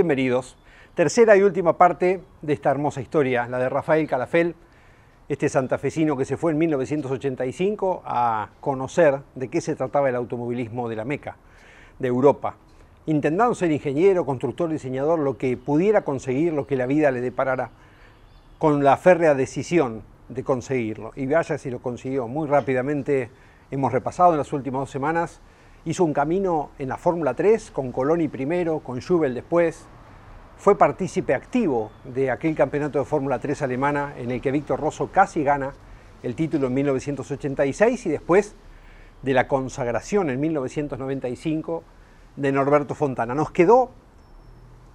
Bienvenidos. 0.00 0.56
Tercera 0.94 1.36
y 1.36 1.42
última 1.42 1.76
parte 1.76 2.22
de 2.40 2.54
esta 2.54 2.70
hermosa 2.70 3.02
historia, 3.02 3.46
la 3.48 3.58
de 3.58 3.68
Rafael 3.68 4.08
Calafel, 4.08 4.54
este 5.28 5.50
santafesino 5.50 6.16
que 6.16 6.24
se 6.24 6.38
fue 6.38 6.52
en 6.52 6.58
1985 6.58 8.02
a 8.06 8.48
conocer 8.62 9.18
de 9.34 9.48
qué 9.48 9.60
se 9.60 9.76
trataba 9.76 10.08
el 10.08 10.16
automovilismo 10.16 10.88
de 10.88 10.96
la 10.96 11.04
Meca, 11.04 11.36
de 11.98 12.08
Europa. 12.08 12.56
Intentando 13.04 13.54
ser 13.54 13.72
ingeniero, 13.72 14.24
constructor, 14.24 14.70
diseñador, 14.70 15.18
lo 15.18 15.36
que 15.36 15.54
pudiera 15.58 16.00
conseguir, 16.02 16.54
lo 16.54 16.66
que 16.66 16.76
la 16.76 16.86
vida 16.86 17.10
le 17.10 17.20
deparara, 17.20 17.68
con 18.56 18.82
la 18.82 18.96
férrea 18.96 19.34
decisión 19.34 20.00
de 20.30 20.42
conseguirlo. 20.42 21.12
Y 21.14 21.26
vaya 21.26 21.58
si 21.58 21.70
lo 21.70 21.80
consiguió 21.80 22.26
muy 22.26 22.48
rápidamente, 22.48 23.28
hemos 23.70 23.92
repasado 23.92 24.30
en 24.32 24.38
las 24.38 24.54
últimas 24.54 24.80
dos 24.80 24.90
semanas 24.90 25.42
hizo 25.84 26.04
un 26.04 26.12
camino 26.12 26.70
en 26.78 26.88
la 26.88 26.96
Fórmula 26.96 27.34
3 27.34 27.70
con 27.70 27.92
Coloni 27.92 28.28
primero, 28.28 28.80
con 28.80 29.00
Schubel 29.00 29.34
después. 29.34 29.86
Fue 30.56 30.76
partícipe 30.76 31.34
activo 31.34 31.90
de 32.04 32.30
aquel 32.30 32.54
campeonato 32.54 32.98
de 32.98 33.04
Fórmula 33.04 33.38
3 33.38 33.62
alemana 33.62 34.14
en 34.18 34.30
el 34.30 34.40
que 34.42 34.50
Víctor 34.50 34.80
Rosso 34.80 35.10
casi 35.10 35.42
gana 35.42 35.72
el 36.22 36.34
título 36.34 36.66
en 36.66 36.74
1986 36.74 38.06
y 38.06 38.10
después 38.10 38.54
de 39.22 39.32
la 39.32 39.48
consagración 39.48 40.28
en 40.28 40.38
1995 40.38 41.82
de 42.36 42.52
Norberto 42.52 42.94
Fontana. 42.94 43.34
Nos 43.34 43.50
quedó, 43.50 43.90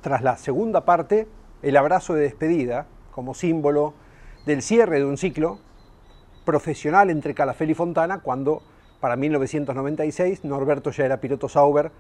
tras 0.02 0.22
la 0.22 0.38
segunda 0.38 0.86
parte, 0.86 1.28
el 1.64 1.78
abrazo 1.78 2.14
de 2.14 2.22
despedida 2.22 2.86
como 3.12 3.34
símbolo 3.34 3.96
del 4.46 4.62
cierre 4.62 5.00
de 5.00 5.06
un 5.06 5.18
ciclo 5.18 5.58
profesional 6.46 7.10
entre 7.10 7.34
Calafel 7.34 7.72
y 7.72 7.74
Fontana 7.74 8.20
cuando 8.20 8.62
para 9.00 9.16
1996 9.16 10.44
Norberto 10.46 10.92
ya 10.92 11.06
era 11.06 11.22
piloto 11.22 11.50
Sauber 11.50 11.92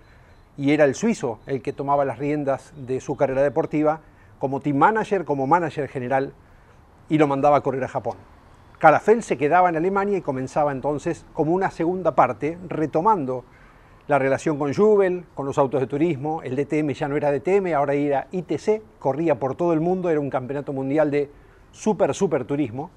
y 0.57 0.71
era 0.71 0.85
el 0.85 0.95
suizo 0.95 1.39
el 1.45 1.61
que 1.61 1.73
tomaba 1.73 2.05
las 2.05 2.17
riendas 2.17 2.73
de 2.75 3.01
su 3.01 3.15
carrera 3.15 3.43
deportiva 3.43 4.01
como 4.39 4.59
team 4.59 4.77
manager, 4.77 5.25
como 5.25 5.47
manager 5.47 5.87
general 5.87 6.33
y 7.09 7.17
lo 7.17 7.27
mandaba 7.27 7.57
a 7.57 7.61
correr 7.61 7.83
a 7.83 7.87
Japón. 7.87 8.17
Calafel 8.79 9.23
se 9.23 9.37
quedaba 9.37 9.69
en 9.69 9.77
Alemania 9.77 10.17
y 10.17 10.21
comenzaba 10.21 10.71
entonces 10.71 11.25
como 11.33 11.53
una 11.53 11.71
segunda 11.71 12.13
parte, 12.13 12.57
retomando 12.67 13.45
la 14.07 14.19
relación 14.19 14.59
con 14.59 14.73
Jubel, 14.73 15.25
con 15.33 15.45
los 15.45 15.57
autos 15.57 15.81
de 15.81 15.87
turismo, 15.87 16.41
el 16.43 16.55
DTM 16.55 16.91
ya 16.91 17.07
no 17.07 17.15
era 17.15 17.31
DTM, 17.31 17.73
ahora 17.73 17.93
era 17.93 18.27
ITC, 18.31 18.81
corría 18.99 19.39
por 19.39 19.55
todo 19.55 19.73
el 19.73 19.81
mundo, 19.81 20.09
era 20.09 20.19
un 20.19 20.29
campeonato 20.29 20.73
mundial 20.73 21.09
de 21.09 21.31
super, 21.71 22.13
super 22.13 22.45
turismo, 22.45 22.91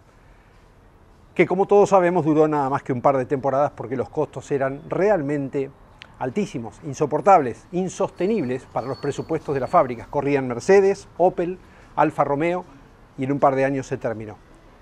que 1.39 1.47
como 1.47 1.67
todos 1.67 1.91
sabemos 1.91 2.25
duró 2.25 2.49
nada 2.49 2.69
más 2.69 2.83
que 2.83 2.93
un 2.93 3.01
par 3.01 3.17
de 3.17 3.25
temporadas 3.25 3.71
porque 3.71 3.97
los 3.97 4.09
costos 4.09 4.51
eran 4.51 4.83
realmente 4.89 5.71
altísimos, 6.19 6.81
insoportables, 6.83 7.65
insostenibles 7.71 8.65
para 8.65 8.89
los 8.89 8.99
presupuestos 8.99 9.55
de 9.55 9.61
las 9.61 9.71
fábricas. 9.71 10.09
Corrían 10.09 10.49
Mercedes, 10.49 11.07
Opel, 11.17 11.61
Alfa 11.95 12.25
Romeo 12.25 12.65
y 13.17 13.23
en 13.23 13.31
un 13.31 13.39
par 13.39 13.55
de 13.55 13.65
años 13.65 13.87
se 13.87 13.99
terminó. 13.99 14.37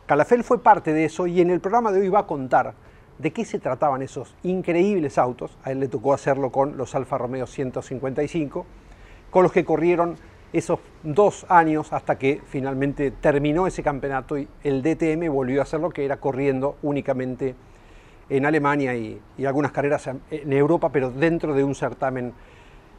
Calafel 0.06 0.44
fue 0.44 0.62
parte 0.62 0.94
de 0.94 1.05
eso 1.05 1.27
y 1.27 1.43
en 1.43 1.50
el 1.50 1.61
programa 1.61 1.93
de 1.93 2.00
hoy 2.00 2.09
va 2.09 2.21
a 2.21 2.27
contar 2.27 2.73
de 3.19 3.33
qué 3.34 3.44
se 3.44 3.59
trataban 3.59 4.00
esos 4.00 4.34
increíbles 4.43 5.19
autos. 5.19 5.59
A 5.62 5.73
él 5.73 5.81
le 5.81 5.88
tocó 5.88 6.15
hacerlo 6.15 6.50
con 6.53 6.78
los 6.78 6.94
Alfa 6.94 7.19
Romeo 7.19 7.47
155, 7.47 8.65
con 9.31 9.43
los 9.43 9.53
que 9.53 9.67
corrieron 9.67 10.17
esos 10.53 10.79
dos 11.03 11.47
años 11.49 11.93
hasta 11.93 12.19
que 12.19 12.41
finalmente 12.47 13.11
terminó 13.11 13.67
ese 13.67 13.83
campeonato 13.83 14.39
y 14.39 14.49
el 14.62 14.83
DTM 14.83 15.31
volvió 15.31 15.61
a 15.61 15.65
hacer 15.65 15.81
lo 15.81 15.91
que 15.91 16.05
era 16.05 16.19
corriendo 16.19 16.77
únicamente 16.83 17.55
en 18.29 18.47
Alemania 18.47 18.95
y, 18.95 19.21
algunas 19.47 19.73
carreras 19.73 20.09
en 20.31 20.53
Europa, 20.53 20.91
pero 20.91 21.11
dentro 21.11 21.55
de 21.55 21.62
un 21.62 21.75
certamen 21.75 22.33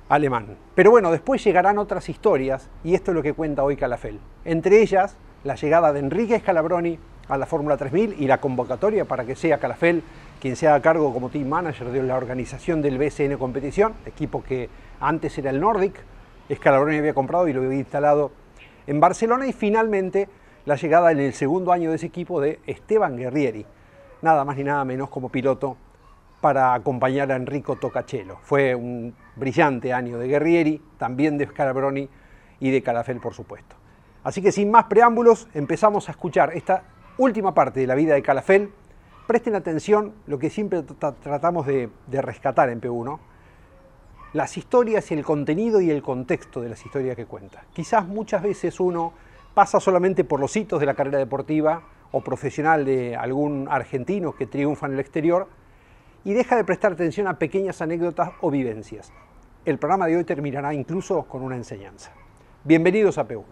alemán. 0.10 0.58
Pero 0.76 0.92
bueno, 0.92 1.12
después 1.12 1.44
llegarán 1.44 1.78
otras 1.78 2.08
historias 2.10 2.70
y 2.84 2.94
esto 2.94 3.12
es 3.12 3.16
lo 3.16 3.24
que 3.24 3.34
cuenta 3.34 3.64
hoy 3.64 3.76
Calafel. 3.76 4.20
Entre 4.46 4.82
ellas, 4.82 5.18
la 5.44 5.56
llegada 5.56 5.92
de 5.94 6.00
Enrique 6.00 6.40
Scalabroni 6.40 6.98
a 7.28 7.38
la 7.38 7.46
Fórmula 7.46 7.76
3000 7.76 8.16
y 8.20 8.28
la 8.28 8.40
convocatoria 8.40 9.06
para 9.06 9.26
que 9.26 9.36
sea 9.36 9.58
Calafel 9.58 10.02
quien 10.40 10.56
se 10.56 10.68
haga 10.68 10.82
cargo 10.82 11.14
como 11.14 11.30
team 11.30 11.48
manager 11.48 11.92
de 11.92 12.04
la 12.04 12.16
organización 12.16 12.82
del 12.82 12.98
BSN 12.98 13.38
Competición, 13.38 13.94
equipo 14.06 14.44
que 14.44 14.70
antes 15.00 15.38
era 15.38 15.50
el 15.50 15.60
Nordic, 15.60 16.00
Scalabroni 16.56 16.98
había 16.98 17.14
comprado 17.14 17.48
y 17.48 17.54
lo 17.54 17.62
había 17.64 17.80
instalado 17.80 18.32
en 18.86 19.00
Barcelona 19.00 19.48
y 19.48 19.54
finalmente 19.54 20.30
la 20.66 20.76
llegada 20.76 21.12
en 21.12 21.20
el 21.20 21.34
segundo 21.34 21.72
año 21.72 21.90
de 21.90 21.96
ese 21.96 22.08
equipo 22.08 22.42
de 22.42 22.60
Esteban 22.66 23.18
Guerrieri, 23.18 23.66
nada 24.22 24.44
más 24.46 24.58
ni 24.58 24.64
nada 24.64 24.84
menos 24.86 25.10
como 25.10 25.30
piloto 25.30 25.78
para 26.42 26.74
acompañar 26.74 27.32
a 27.32 27.36
Enrico 27.36 27.76
Tocachello. 27.76 28.38
Fue 28.42 28.76
un 28.76 29.16
brillante 29.36 29.94
año 29.94 30.18
de 30.18 30.28
Guerrieri, 30.28 30.82
también 30.98 31.38
de 31.38 31.48
Scalabroni 31.48 32.10
y 32.60 32.72
de 32.72 32.82
Calafel, 32.84 33.20
por 33.20 33.34
supuesto. 33.34 33.76
Así 34.24 34.42
que 34.42 34.52
sin 34.52 34.70
más 34.70 34.86
preámbulos, 34.86 35.48
empezamos 35.54 36.10
a 36.10 36.12
escuchar 36.12 36.52
esta 36.54 36.84
última 37.18 37.54
parte 37.54 37.80
de 37.80 37.88
la 37.88 37.96
vida 37.96 38.14
de 38.14 38.22
Calafel. 38.22 38.72
Presten 39.26 39.56
atención 39.56 40.14
lo 40.26 40.38
que 40.40 40.50
siempre 40.50 40.84
tratamos 40.84 41.66
de, 41.66 41.90
de 42.08 42.22
rescatar 42.22 42.70
en 42.70 42.82
P1, 42.82 43.20
las 44.34 44.58
historias 44.58 45.10
y 45.12 45.14
el 45.14 45.24
contenido 45.24 45.80
y 45.82 45.90
el 45.90 46.02
contexto 46.02 46.62
de 46.62 46.70
las 46.70 46.86
historias 46.86 47.16
que 47.16 47.26
cuenta. 47.26 47.64
Quizás 47.74 48.08
muchas 48.08 48.44
veces 48.44 48.80
uno 48.80 49.14
pasa 49.54 49.80
solamente 49.80 50.24
por 50.24 50.40
los 50.40 50.56
hitos 50.56 50.80
de 50.80 50.86
la 50.86 50.94
carrera 50.94 51.18
deportiva 51.18 51.82
o 52.12 52.22
profesional 52.22 52.86
de 52.86 53.16
algún 53.16 53.68
argentino 53.70 54.36
que 54.36 54.46
triunfa 54.46 54.86
en 54.88 54.94
el 54.94 55.00
exterior 55.00 55.48
y 56.24 56.34
deja 56.34 56.56
de 56.56 56.64
prestar 56.64 56.94
atención 56.94 57.28
a 57.28 57.40
pequeñas 57.40 57.82
anécdotas 57.82 58.32
o 58.42 58.52
vivencias. 58.52 59.12
El 59.66 59.78
programa 59.80 60.08
de 60.08 60.18
hoy 60.18 60.24
terminará 60.24 60.74
incluso 60.74 61.24
con 61.24 61.42
una 61.42 61.56
enseñanza. 61.56 62.12
Bienvenidos 62.64 63.18
a 63.18 63.28
P1. 63.28 63.44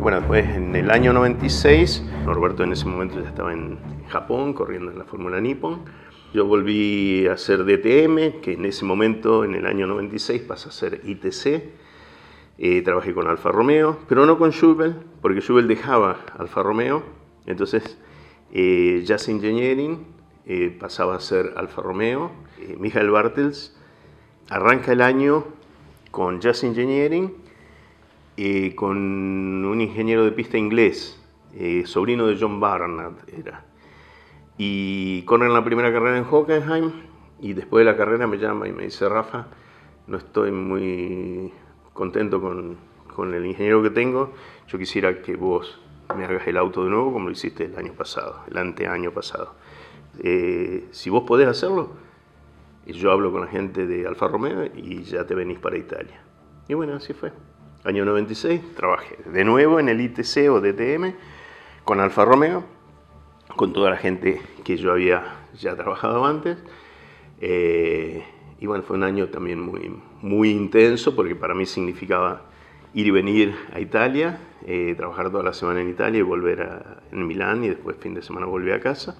Bueno, 0.00 0.20
después 0.20 0.48
en 0.56 0.74
el 0.74 0.90
año 0.90 1.12
96, 1.12 2.02
Norberto 2.24 2.64
en 2.64 2.72
ese 2.72 2.86
momento 2.86 3.20
ya 3.20 3.28
estaba 3.28 3.52
en 3.52 3.78
Japón 4.08 4.54
corriendo 4.54 4.90
en 4.90 4.96
la 4.96 5.04
Fórmula 5.04 5.42
Nippon. 5.42 5.84
Yo 6.32 6.46
volví 6.46 7.26
a 7.26 7.34
hacer 7.34 7.66
DTM, 7.66 8.40
que 8.40 8.54
en 8.54 8.64
ese 8.64 8.86
momento, 8.86 9.44
en 9.44 9.54
el 9.54 9.66
año 9.66 9.86
96, 9.86 10.40
pasa 10.40 10.70
a 10.70 10.72
ser 10.72 11.02
ITC. 11.04 11.64
Eh, 12.56 12.80
trabajé 12.82 13.12
con 13.12 13.28
Alfa 13.28 13.52
Romeo, 13.52 13.98
pero 14.08 14.24
no 14.24 14.38
con 14.38 14.52
Schubel, 14.52 14.96
porque 15.20 15.42
Schubel 15.42 15.68
dejaba 15.68 16.24
Alfa 16.38 16.62
Romeo. 16.62 17.02
Entonces, 17.44 17.98
eh, 18.52 19.02
Jazz 19.04 19.28
Engineering 19.28 20.06
eh, 20.46 20.74
pasaba 20.80 21.16
a 21.16 21.20
ser 21.20 21.52
Alfa 21.58 21.82
Romeo. 21.82 22.30
Eh, 22.58 22.74
Michael 22.80 23.10
Bartels 23.10 23.76
arranca 24.48 24.92
el 24.92 25.02
año 25.02 25.44
con 26.10 26.40
Jazz 26.40 26.64
Engineering 26.64 27.49
eh, 28.42 28.74
con 28.74 28.96
un 28.96 29.80
ingeniero 29.82 30.24
de 30.24 30.32
pista 30.32 30.56
inglés, 30.56 31.22
eh, 31.54 31.82
sobrino 31.84 32.26
de 32.26 32.38
John 32.40 32.58
Barnard 32.58 33.16
era. 33.28 33.66
Y 34.56 35.22
corren 35.24 35.52
la 35.52 35.62
primera 35.62 35.92
carrera 35.92 36.16
en 36.16 36.24
Hockenheim 36.24 36.90
y 37.38 37.52
después 37.52 37.84
de 37.84 37.90
la 37.92 37.98
carrera 37.98 38.26
me 38.26 38.38
llama 38.38 38.66
y 38.66 38.72
me 38.72 38.84
dice, 38.84 39.06
Rafa, 39.10 39.48
no 40.06 40.16
estoy 40.16 40.52
muy 40.52 41.52
contento 41.92 42.40
con, 42.40 42.78
con 43.14 43.34
el 43.34 43.44
ingeniero 43.44 43.82
que 43.82 43.90
tengo, 43.90 44.32
yo 44.68 44.78
quisiera 44.78 45.20
que 45.20 45.36
vos 45.36 45.78
me 46.16 46.24
hagas 46.24 46.46
el 46.46 46.56
auto 46.56 46.84
de 46.84 46.88
nuevo 46.88 47.12
como 47.12 47.26
lo 47.26 47.32
hiciste 47.32 47.66
el 47.66 47.76
año 47.76 47.92
pasado, 47.92 48.40
el 48.50 48.56
anteaño 48.56 49.12
pasado. 49.12 49.54
Eh, 50.22 50.88
si 50.92 51.10
vos 51.10 51.24
podés 51.26 51.46
hacerlo, 51.46 51.90
yo 52.86 53.12
hablo 53.12 53.30
con 53.30 53.42
la 53.42 53.48
gente 53.48 53.86
de 53.86 54.06
Alfa 54.06 54.28
Romeo 54.28 54.64
y 54.74 55.02
ya 55.02 55.26
te 55.26 55.34
venís 55.34 55.58
para 55.58 55.76
Italia. 55.76 56.22
Y 56.68 56.74
bueno, 56.74 56.94
así 56.94 57.12
fue. 57.12 57.32
Año 57.82 58.04
96, 58.04 58.74
trabajé 58.76 59.16
de 59.24 59.42
nuevo 59.42 59.80
en 59.80 59.88
el 59.88 60.02
ITC 60.02 60.50
o 60.50 60.60
DTM 60.60 61.14
con 61.84 61.98
Alfa 61.98 62.26
Romeo. 62.26 62.62
con 63.56 63.72
toda 63.72 63.88
la 63.88 63.96
gente 63.96 64.40
que 64.64 64.76
yo 64.76 64.92
había 64.92 65.46
ya 65.58 65.74
trabajado 65.76 66.26
antes. 66.26 66.58
Eh, 67.40 68.22
y 68.60 68.66
bueno, 68.66 68.84
fue 68.84 68.98
un 68.98 69.02
año 69.02 69.28
también 69.28 69.60
muy, 69.60 69.98
muy 70.20 70.50
intenso 70.50 71.16
porque 71.16 71.34
para 71.34 71.54
mí 71.54 71.64
significaba 71.64 72.42
ir 72.92 73.06
y 73.06 73.10
venir 73.10 73.54
a 73.72 73.80
Italia, 73.80 74.40
eh, 74.66 74.94
trabajar 74.94 75.30
toda 75.30 75.42
la 75.42 75.54
semana 75.54 75.80
en 75.80 75.88
Italia 75.88 76.18
y 76.18 76.22
volver 76.22 76.60
a, 76.62 77.02
en 77.10 77.26
Milán 77.26 77.64
y 77.64 77.70
después 77.70 77.96
fin 77.96 78.12
de 78.12 78.20
semana 78.20 78.44
volver 78.44 78.74
a 78.74 78.80
casa. 78.80 79.16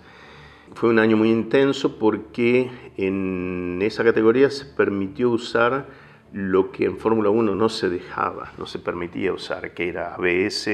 Fue 0.74 0.90
un 0.90 0.98
año 0.98 1.16
muy 1.16 1.30
intenso 1.30 1.98
porque 1.98 2.70
en 2.98 3.78
esa 3.80 4.04
categoría 4.04 4.50
se 4.50 4.66
permitió 4.66 5.30
usar 5.30 5.86
lo 6.32 6.70
que 6.70 6.84
en 6.84 6.98
Fórmula 6.98 7.30
1 7.30 7.54
no 7.54 7.68
se 7.68 7.88
dejaba, 7.88 8.52
no 8.58 8.66
se 8.66 8.78
permitía 8.78 9.32
usar, 9.32 9.72
que 9.72 9.88
era 9.88 10.14
ABS, 10.14 10.68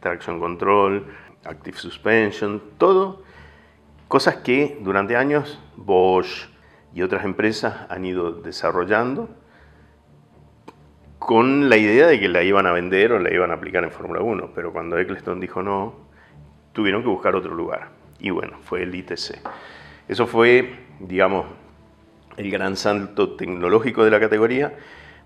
Traction 0.00 0.38
Control, 0.38 1.06
Active 1.44 1.76
Suspension, 1.76 2.62
todo 2.78 3.22
cosas 4.08 4.36
que 4.36 4.78
durante 4.82 5.16
años 5.16 5.58
Bosch 5.76 6.48
y 6.94 7.02
otras 7.02 7.24
empresas 7.24 7.86
han 7.88 8.04
ido 8.04 8.32
desarrollando 8.32 9.30
con 11.18 11.70
la 11.70 11.76
idea 11.76 12.06
de 12.06 12.20
que 12.20 12.28
la 12.28 12.42
iban 12.42 12.66
a 12.66 12.72
vender 12.72 13.12
o 13.12 13.18
la 13.18 13.32
iban 13.32 13.50
a 13.50 13.54
aplicar 13.54 13.84
en 13.84 13.90
Fórmula 13.90 14.20
1, 14.20 14.50
pero 14.54 14.72
cuando 14.72 14.98
Eccleston 14.98 15.40
dijo 15.40 15.62
no, 15.62 15.94
tuvieron 16.72 17.02
que 17.02 17.08
buscar 17.08 17.36
otro 17.36 17.54
lugar. 17.54 17.90
Y 18.18 18.30
bueno, 18.30 18.58
fue 18.62 18.82
el 18.82 18.94
ITC. 18.94 19.40
Eso 20.08 20.26
fue, 20.26 20.78
digamos, 21.00 21.46
el 22.36 22.50
gran 22.50 22.76
salto 22.76 23.36
tecnológico 23.36 24.04
de 24.04 24.10
la 24.10 24.20
categoría, 24.20 24.74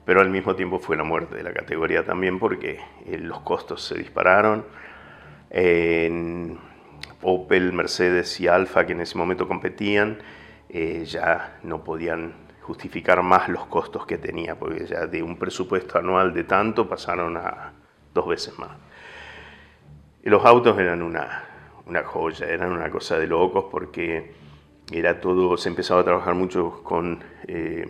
pero 0.04 0.20
al 0.20 0.30
mismo 0.30 0.54
tiempo 0.54 0.78
fue 0.78 0.96
la 0.96 1.04
muerte 1.04 1.36
de 1.36 1.42
la 1.42 1.52
categoría 1.52 2.04
también 2.04 2.38
porque 2.38 2.78
eh, 3.06 3.18
los 3.18 3.40
costos 3.40 3.84
se 3.84 3.96
dispararon. 3.96 4.64
En 5.50 6.58
Opel, 7.22 7.72
Mercedes 7.72 8.40
y 8.40 8.48
Alfa, 8.48 8.86
que 8.86 8.92
en 8.92 9.00
ese 9.00 9.16
momento 9.16 9.48
competían, 9.48 10.18
eh, 10.68 11.04
ya 11.04 11.58
no 11.62 11.82
podían 11.82 12.34
justificar 12.62 13.22
más 13.22 13.48
los 13.48 13.66
costos 13.66 14.06
que 14.06 14.18
tenía, 14.18 14.58
porque 14.58 14.86
ya 14.86 15.06
de 15.06 15.22
un 15.22 15.36
presupuesto 15.36 15.98
anual 15.98 16.34
de 16.34 16.44
tanto 16.44 16.88
pasaron 16.88 17.36
a 17.36 17.72
dos 18.12 18.26
veces 18.26 18.58
más. 18.58 18.70
Los 20.24 20.44
autos 20.44 20.76
eran 20.78 21.02
una, 21.02 21.44
una 21.86 22.02
joya, 22.02 22.46
eran 22.46 22.72
una 22.72 22.90
cosa 22.90 23.18
de 23.18 23.28
locos 23.28 23.66
porque 23.70 24.34
era 24.92 25.20
todo, 25.20 25.56
se 25.56 25.68
empezaba 25.68 26.00
a 26.00 26.04
trabajar 26.04 26.34
mucho 26.34 26.82
con 26.82 27.22
eh, 27.46 27.86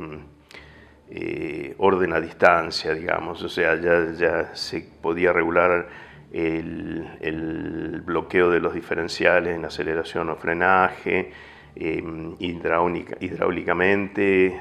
eh, 1.10 1.75
orden 1.78 2.12
a 2.12 2.20
distancia, 2.20 2.94
digamos, 2.94 3.43
o 3.43 3.48
sea, 3.48 3.76
ya, 3.76 4.12
ya 4.12 4.54
se 4.54 4.81
podía 4.81 5.32
regular 5.32 5.88
el, 6.32 7.08
el, 7.20 8.02
bloqueo 8.04 8.50
de 8.50 8.60
los 8.60 8.75
diferenciales 8.75 9.56
en 9.56 9.64
aceleración 9.64 10.28
o 10.31 10.37
frenaje, 10.37 11.32
eh, 11.76 12.02
hidráulicamente, 12.38 14.60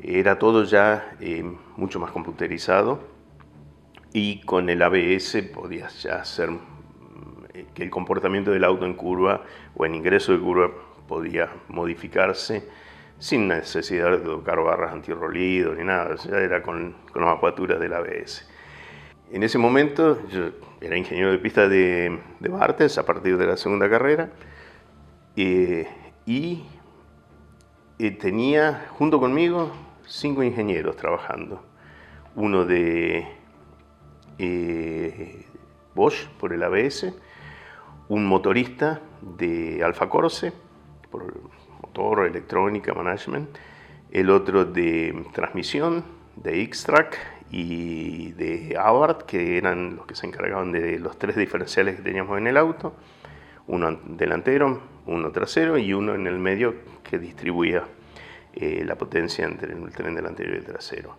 era 0.00 0.38
todo 0.38 0.64
ya 0.64 1.12
mucho 1.76 2.00
más 2.00 2.10
computerizado 2.10 3.00
y 4.12 4.40
con 4.42 4.70
el 4.70 4.82
ABS 4.82 5.42
podías 5.52 6.02
ya 6.02 6.16
hacer 6.16 6.50
que 7.74 7.82
el 7.82 7.90
comportamiento 7.90 8.50
del 8.50 8.64
auto 8.64 8.86
en 8.86 8.94
curva 8.94 9.42
o 9.74 9.84
en 9.84 9.94
ingreso 9.94 10.32
de 10.32 10.38
curva 10.38 10.70
podía 11.06 11.50
modificarse 11.68 12.68
sin 13.18 13.48
necesidad 13.48 14.10
de 14.10 14.18
tocar 14.18 14.60
barras 14.62 14.92
antirrolido 14.92 15.74
ni 15.74 15.84
nada, 15.84 16.16
ya 16.16 16.38
era 16.38 16.62
con, 16.62 16.94
con 17.12 17.22
las 17.22 17.36
apaturas 17.36 17.80
del 17.80 17.94
ABS. 17.94 18.48
En 19.32 19.42
ese 19.42 19.58
momento 19.58 20.26
yo 20.28 20.50
era 20.80 20.96
ingeniero 20.96 21.32
de 21.32 21.38
pista 21.38 21.68
de, 21.68 22.18
de 22.38 22.48
Bartes 22.48 22.98
a 22.98 23.04
partir 23.04 23.36
de 23.38 23.46
la 23.46 23.56
segunda 23.56 23.88
carrera 23.88 24.30
eh, 25.34 25.88
y 26.26 26.64
eh, 27.98 28.10
tenía 28.12 28.86
junto 28.90 29.18
conmigo 29.18 29.72
cinco 30.06 30.42
ingenieros 30.42 30.96
trabajando. 30.96 31.62
Uno 32.34 32.64
de 32.64 33.26
eh, 34.38 35.46
Bosch 35.94 36.28
por 36.38 36.52
el 36.52 36.62
ABS, 36.62 37.14
un 38.08 38.26
motorista 38.26 39.00
de 39.22 39.82
Alfa 39.82 40.08
Corse, 40.08 40.52
por 41.10 41.32
motor, 41.82 42.26
electrónica, 42.26 42.94
management, 42.94 43.48
el 44.10 44.30
otro 44.30 44.64
de 44.64 45.24
transmisión, 45.32 46.04
de 46.36 46.62
X-Track 46.62 47.18
y 47.50 48.32
de 48.32 48.76
Abarth, 48.78 49.22
que 49.22 49.58
eran 49.58 49.96
los 49.96 50.06
que 50.06 50.14
se 50.14 50.26
encargaban 50.26 50.72
de 50.72 50.98
los 50.98 51.18
tres 51.18 51.36
diferenciales 51.36 51.96
que 51.96 52.02
teníamos 52.02 52.38
en 52.38 52.46
el 52.46 52.56
auto, 52.56 52.94
uno 53.66 53.98
delantero, 54.04 54.80
uno 55.06 55.30
trasero 55.32 55.78
y 55.78 55.92
uno 55.92 56.14
en 56.14 56.26
el 56.26 56.38
medio 56.38 56.74
que 57.02 57.18
distribuía 57.18 57.84
eh, 58.54 58.84
la 58.86 58.96
potencia 58.96 59.44
entre 59.44 59.72
el 59.72 59.90
tren 59.92 60.14
delantero 60.14 60.54
y 60.54 60.56
el 60.56 60.64
trasero. 60.64 61.16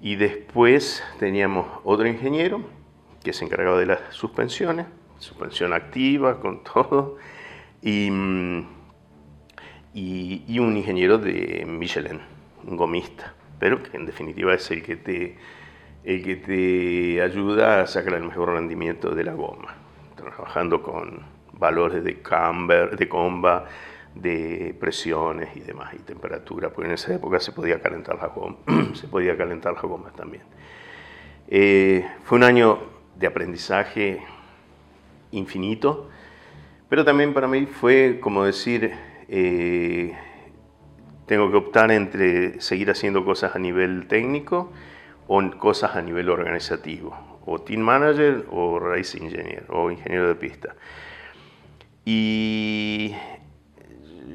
Y 0.00 0.16
después 0.16 1.02
teníamos 1.18 1.66
otro 1.84 2.06
ingeniero 2.06 2.62
que 3.22 3.32
se 3.32 3.44
encargaba 3.44 3.78
de 3.78 3.86
las 3.86 4.00
suspensiones, 4.10 4.86
suspensión 5.18 5.72
activa 5.72 6.40
con 6.40 6.62
todo, 6.74 7.16
y, 7.84 8.08
y, 9.92 10.58
un 10.58 10.76
ingeniero 10.76 11.18
de 11.18 11.64
Michelin, 11.66 12.18
un 12.66 12.76
gomista, 12.78 13.34
pero 13.58 13.82
que 13.82 13.96
en 13.96 14.06
definitiva 14.06 14.54
es 14.54 14.70
el 14.70 14.82
que 14.82 14.96
te, 14.96 15.36
el 16.02 16.24
que 16.24 16.36
te 16.36 17.20
ayuda 17.20 17.82
a 17.82 17.86
sacar 17.86 18.14
el 18.14 18.24
mejor 18.24 18.50
rendimiento 18.50 19.14
de 19.14 19.24
la 19.24 19.34
goma, 19.34 19.74
trabajando 20.16 20.82
con 20.82 21.20
valores 21.52 22.02
de 22.02 22.22
camber, 22.22 22.96
de 22.96 23.06
comba, 23.06 23.66
de 24.14 24.74
presiones 24.80 25.54
y 25.54 25.60
demás, 25.60 25.92
y 25.92 25.98
temperatura, 25.98 26.70
porque 26.70 26.88
en 26.88 26.94
esa 26.94 27.12
época 27.12 27.38
se 27.38 27.52
podía 27.52 27.80
calentar 27.80 28.16
las 28.16 28.34
gomas, 28.34 28.58
se 28.94 29.08
podía 29.08 29.36
calentar 29.36 29.74
las 29.74 29.82
gomas 29.82 30.14
también. 30.14 30.44
Eh, 31.48 32.08
fue 32.22 32.38
un 32.38 32.44
año 32.44 32.78
de 33.16 33.26
aprendizaje 33.26 34.22
infinito, 35.32 36.08
pero 36.88 37.04
también 37.04 37.34
para 37.34 37.48
mí 37.48 37.66
fue 37.66 38.18
como 38.20 38.44
decir, 38.44 38.92
eh, 39.28 40.12
tengo 41.26 41.50
que 41.50 41.56
optar 41.56 41.90
entre 41.90 42.60
seguir 42.60 42.90
haciendo 42.90 43.24
cosas 43.24 43.56
a 43.56 43.58
nivel 43.58 44.06
técnico 44.06 44.72
o 45.26 45.42
cosas 45.58 45.96
a 45.96 46.02
nivel 46.02 46.28
organizativo, 46.28 47.40
o 47.46 47.60
team 47.60 47.80
manager 47.80 48.44
o 48.50 48.78
race 48.78 49.18
engineer 49.18 49.64
o 49.68 49.90
ingeniero 49.90 50.28
de 50.28 50.34
pista. 50.34 50.74
Y 52.04 53.14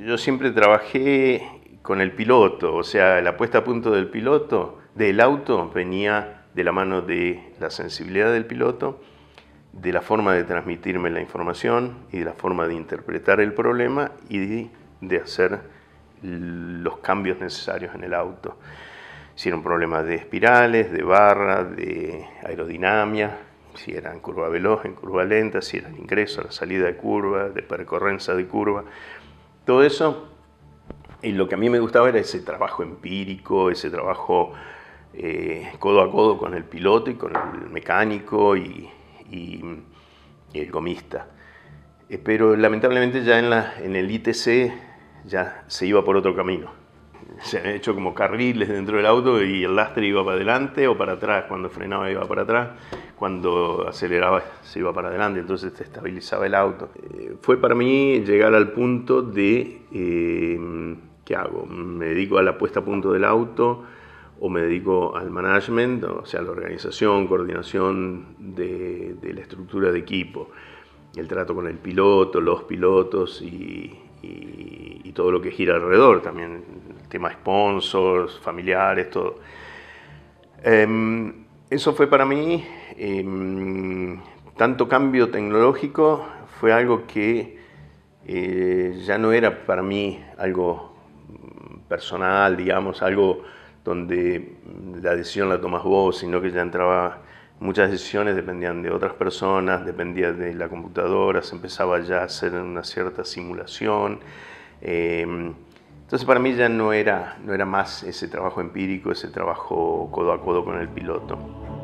yo 0.05 0.17
siempre 0.17 0.51
trabajé 0.51 1.43
con 1.83 2.01
el 2.01 2.11
piloto, 2.11 2.75
o 2.75 2.83
sea, 2.83 3.21
la 3.21 3.37
puesta 3.37 3.59
a 3.59 3.63
punto 3.63 3.91
del 3.91 4.07
piloto, 4.09 4.79
del 4.95 5.21
auto, 5.21 5.69
venía 5.73 6.45
de 6.55 6.63
la 6.63 6.71
mano 6.71 7.01
de 7.01 7.53
la 7.59 7.69
sensibilidad 7.69 8.33
del 8.33 8.45
piloto 8.45 9.01
de 9.73 9.93
la 9.93 10.01
forma 10.01 10.33
de 10.33 10.43
transmitirme 10.43 11.09
la 11.09 11.21
información 11.21 11.99
y 12.11 12.19
de 12.19 12.25
la 12.25 12.33
forma 12.33 12.67
de 12.67 12.73
interpretar 12.73 13.39
el 13.39 13.53
problema 13.53 14.11
y 14.27 14.69
de, 15.01 15.17
hacer 15.17 15.59
los 16.21 16.97
cambios 16.97 17.39
necesarios 17.39 17.95
en 17.95 18.03
el 18.03 18.13
auto. 18.13 18.57
Si 19.35 19.47
era 19.47 19.55
un 19.55 19.63
problema 19.63 20.03
de 20.03 20.15
espirales, 20.15 20.91
de 20.91 21.01
barra, 21.01 21.63
de 21.63 22.25
aerodinámica, 22.43 23.37
si 23.75 23.93
era 23.93 24.11
en 24.11 24.19
curva 24.19 24.49
veloz, 24.49 24.83
en 24.83 24.95
curva 24.95 25.23
lenta, 25.23 25.61
si 25.61 25.77
era 25.77 25.87
el 25.87 25.97
ingreso, 25.97 26.41
la 26.43 26.51
salida 26.51 26.87
de 26.87 26.97
curva, 26.97 27.49
de 27.49 27.61
percorrencia 27.61 28.33
de 28.33 28.45
curva. 28.47 28.83
Todo 29.65 29.83
eso, 29.83 30.27
y 31.21 31.31
lo 31.31 31.47
que 31.47 31.55
a 31.55 31.57
mí 31.57 31.69
me 31.69 31.79
gustaba 31.79 32.09
era 32.09 32.19
ese 32.19 32.41
trabajo 32.41 32.83
empírico, 32.83 33.69
ese 33.69 33.89
trabajo 33.89 34.51
eh, 35.13 35.71
codo 35.79 36.01
a 36.01 36.11
codo 36.11 36.37
con 36.37 36.53
el 36.53 36.65
piloto 36.65 37.09
y 37.09 37.15
con 37.15 37.33
el 37.35 37.69
mecánico 37.69 38.57
y, 38.57 38.89
y, 39.31 39.61
el 40.53 40.71
gomista. 40.71 41.27
Eh, 42.09 42.17
pero 42.17 42.55
lamentablemente 42.55 43.23
ya 43.23 43.37
en, 43.39 43.49
la, 43.49 43.75
en 43.79 43.95
el 43.95 44.09
ITC 44.09 44.73
ya 45.25 45.63
se 45.67 45.85
iba 45.85 46.03
por 46.03 46.17
otro 46.17 46.35
camino. 46.35 46.71
Se 47.41 47.59
han 47.59 47.67
hecho 47.67 47.93
como 47.93 48.13
carriles 48.13 48.67
dentro 48.67 48.97
del 48.97 49.05
auto 49.05 49.41
y 49.43 49.63
el 49.63 49.75
lastre 49.75 50.07
iba 50.07 50.23
para 50.25 50.35
adelante 50.35 50.87
o 50.87 50.97
para 50.97 51.13
atrás. 51.13 51.45
Cuando 51.47 51.69
frenaba 51.69 52.09
iba 52.09 52.27
para 52.27 52.41
atrás, 52.41 52.69
cuando 53.15 53.85
aceleraba 53.87 54.43
se 54.61 54.79
iba 54.79 54.91
para 54.91 55.09
adelante, 55.09 55.39
entonces 55.39 55.73
se 55.73 55.83
estabilizaba 55.83 56.47
el 56.47 56.55
auto. 56.55 56.89
Eh, 57.13 57.35
fue 57.41 57.57
para 57.57 57.75
mí 57.75 58.21
llegar 58.21 58.53
al 58.55 58.71
punto 58.71 59.21
de, 59.21 59.83
eh, 59.93 60.95
¿qué 61.23 61.35
hago? 61.35 61.65
Me 61.65 62.05
dedico 62.05 62.37
a 62.39 62.43
la 62.43 62.57
puesta 62.57 62.79
a 62.79 62.83
punto 62.83 63.13
del 63.13 63.23
auto, 63.23 63.85
o 64.41 64.49
me 64.49 64.61
dedico 64.61 65.15
al 65.15 65.29
management, 65.29 66.03
o 66.05 66.25
sea, 66.25 66.41
la 66.41 66.51
organización, 66.51 67.27
coordinación 67.27 68.35
de, 68.39 69.15
la 69.21 69.41
estructura 69.41 69.91
de 69.91 69.99
equipo, 69.99 70.49
el 71.15 71.27
trato 71.27 71.53
con 71.53 71.67
el 71.67 71.77
piloto, 71.77 72.39
los 72.39 72.63
pilotos 72.63 73.41
y, 73.41 74.05
todo 75.13 75.31
lo 75.31 75.41
que 75.41 75.51
gira 75.51 75.75
alrededor, 75.75 76.21
también 76.21 76.63
el 76.97 77.09
tema 77.09 77.29
sponsors, 77.33 78.39
familiares, 78.39 79.09
todo. 79.09 79.35
Em, 80.63 81.43
eso 81.69 81.93
fue 81.93 82.07
para 82.07 82.25
mí, 82.25 82.63
em, 82.95 84.21
tanto 84.55 84.87
cambio 84.87 85.29
tecnológico, 85.29 86.25
fue 86.61 86.71
algo 86.71 87.05
que 87.05 87.57
eh, 88.25 89.01
ya 89.03 89.17
no 89.17 89.33
era 89.33 89.65
para 89.65 89.81
mí 89.81 90.23
algo 90.37 90.95
personal, 91.89 92.55
digamos, 92.55 93.01
algo 93.01 93.43
donde 93.83 94.57
la 95.01 95.15
decisión 95.15 95.49
la 95.49 95.59
tomas 95.59 95.83
vos, 95.83 96.19
sino 96.19 96.41
que 96.41 96.51
ya 96.51 96.61
entraba, 96.61 97.19
muchas 97.59 97.91
decisiones 97.91 98.35
dependían 98.35 98.81
de 98.81 98.91
otras 98.91 99.13
personas, 99.13 99.85
dependía 99.85 100.31
de 100.31 100.53
la 100.53 100.69
computadora, 100.69 101.41
se 101.41 101.55
empezaba 101.55 101.99
ya 102.01 102.21
a 102.21 102.23
hacer 102.25 102.53
una 102.53 102.83
cierta 102.83 103.23
simulación. 103.23 104.19
Em, 104.81 105.53
entonces 106.03 106.25
para 106.25 106.39
mí 106.39 106.55
ya 106.55 106.69
no 106.69 106.93
era, 106.93 107.37
no 107.43 107.53
era 107.53 107.65
más 107.65 108.03
ese 108.03 108.27
trabajo 108.27 108.61
empírico, 108.61 109.11
ese 109.11 109.27
trabajo 109.27 110.09
codo 110.11 110.33
a 110.33 110.41
codo 110.41 110.65
con 110.65 110.79
el 110.79 110.89
piloto. 110.89 111.78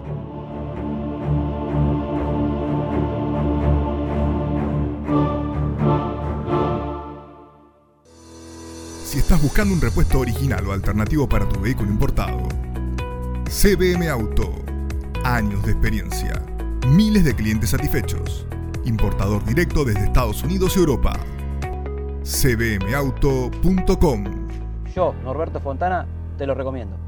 Si 9.15 9.19
estás 9.21 9.41
buscando 9.41 9.73
un 9.73 9.79
repuesto 9.79 10.19
original 10.19 10.67
o 10.67 10.73
alternativo 10.73 11.25
para 11.29 11.47
tu 11.47 11.61
vehículo 11.61 11.89
importado, 11.89 12.49
CBM 13.45 14.09
Auto. 14.09 14.53
Años 15.23 15.63
de 15.63 15.71
experiencia. 15.71 16.33
Miles 16.89 17.23
de 17.23 17.33
clientes 17.33 17.69
satisfechos. 17.69 18.45
Importador 18.83 19.41
directo 19.45 19.85
desde 19.85 20.03
Estados 20.03 20.43
Unidos 20.43 20.75
y 20.75 20.79
Europa. 20.79 21.13
cbmauto.com 22.25 24.23
Yo, 24.93 25.15
Norberto 25.23 25.61
Fontana, 25.61 26.05
te 26.37 26.45
lo 26.45 26.53
recomiendo. 26.53 27.04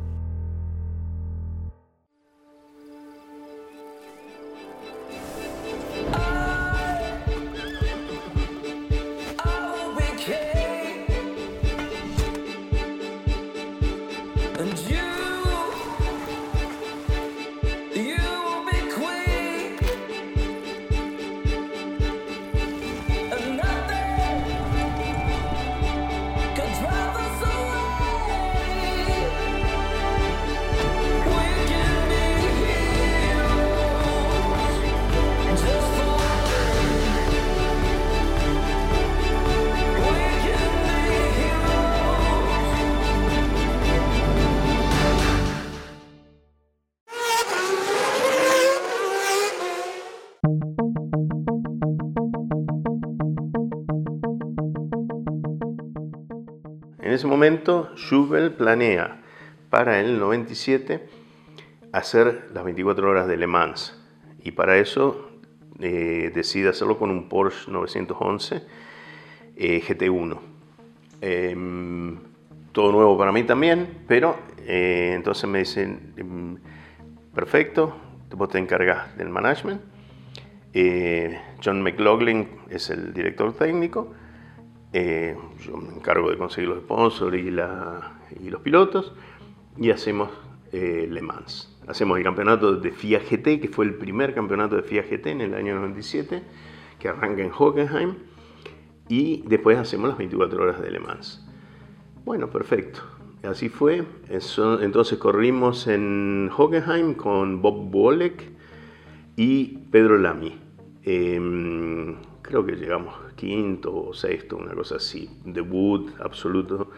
Ese 57.17 57.27
momento, 57.27 57.89
Schubel 57.95 58.53
planea 58.53 59.21
para 59.71 59.99
el 59.99 60.19
97 60.19 61.09
hacer 61.91 62.49
las 62.53 62.63
24 62.63 63.09
horas 63.09 63.27
de 63.27 63.37
Le 63.37 63.47
Mans 63.47 63.99
y 64.43 64.51
para 64.51 64.77
eso 64.77 65.31
eh, 65.79 66.31
decide 66.33 66.69
hacerlo 66.69 66.99
con 66.99 67.09
un 67.09 67.27
Porsche 67.27 67.71
911 67.71 68.61
eh, 69.55 69.81
GT1. 69.81 70.37
Em, 71.21 72.19
todo 72.71 72.91
nuevo 72.91 73.17
para 73.17 73.31
mí 73.31 73.43
también, 73.43 74.03
pero 74.07 74.37
eh, 74.59 75.13
entonces 75.15 75.49
me 75.49 75.59
dicen, 75.59 76.13
em, 76.17 76.57
perfecto, 77.33 77.95
vos 78.29 78.49
te 78.49 78.59
encargas 78.59 79.17
del 79.17 79.29
management. 79.29 79.81
John 81.65 81.81
McLaughlin 81.81 82.47
es 82.69 82.91
el 82.91 83.11
director 83.11 83.51
técnico 83.53 84.13
eh, 84.93 85.35
yo 85.65 85.77
me 85.77 85.93
encargo 85.93 86.29
de 86.29 86.37
conseguir 86.37 86.69
los 86.69 86.79
sponsors 86.79 87.35
y, 87.37 87.47
y 88.45 88.49
los 88.49 88.61
pilotos 88.61 89.13
y 89.77 89.91
hacemos 89.91 90.29
eh, 90.71 91.07
Le 91.09 91.21
Mans. 91.21 91.73
Hacemos 91.87 92.17
el 92.17 92.23
campeonato 92.23 92.75
de 92.75 92.91
FIA 92.91 93.19
GT, 93.19 93.61
que 93.61 93.69
fue 93.69 93.85
el 93.85 93.95
primer 93.95 94.33
campeonato 94.33 94.75
de 94.75 94.83
FIA 94.83 95.03
GT 95.03 95.27
en 95.27 95.41
el 95.41 95.53
año 95.53 95.75
97, 95.75 96.43
que 96.99 97.07
arranca 97.07 97.41
en 97.41 97.51
Hockenheim, 97.51 98.15
y 99.07 99.43
después 99.47 99.77
hacemos 99.77 100.09
las 100.09 100.17
24 100.17 100.61
horas 100.61 100.81
de 100.81 100.91
Le 100.91 100.99
Mans. 100.99 101.45
Bueno, 102.25 102.49
perfecto. 102.49 103.01
Así 103.43 103.69
fue. 103.69 104.03
entonces 104.81 105.17
corrimos 105.17 105.87
en 105.87 106.49
Hockenheim 106.51 107.13
con 107.13 107.61
Bob 107.61 107.89
Bolek 107.89 108.43
y 109.37 109.77
Pedro 109.91 110.17
Lamy. 110.17 110.59
Em, 111.03 112.15
creo 112.47 112.65
que 112.65 112.75
llegamos 112.75 113.13
quinto 113.35 113.93
o 113.93 114.13
sexto, 114.13 114.57
una 114.57 114.73
cosa 114.73 114.95
así, 114.95 115.29
debut 115.45 116.09
absoluto. 116.19 116.89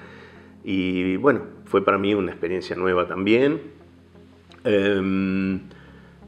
Y 0.63 1.17
bueno, 1.17 1.41
fue 1.65 1.83
para 1.83 1.97
mí 1.97 2.13
una 2.13 2.31
experiencia 2.31 2.75
nueva 2.75 3.07
también. 3.07 3.61
Em, 4.63 5.61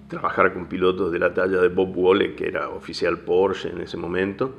trabajar 0.07 0.53
con 0.53 0.65
pilotos 0.67 1.11
de 1.11 1.19
la 1.19 1.33
talla 1.33 1.61
de 1.61 1.67
Bob 1.69 1.95
Wole, 1.95 2.35
que 2.35 2.47
era 2.47 2.69
oficial 2.69 3.19
Porsche 3.19 3.69
en 3.69 3.81
ese 3.81 3.97
momento, 3.97 4.55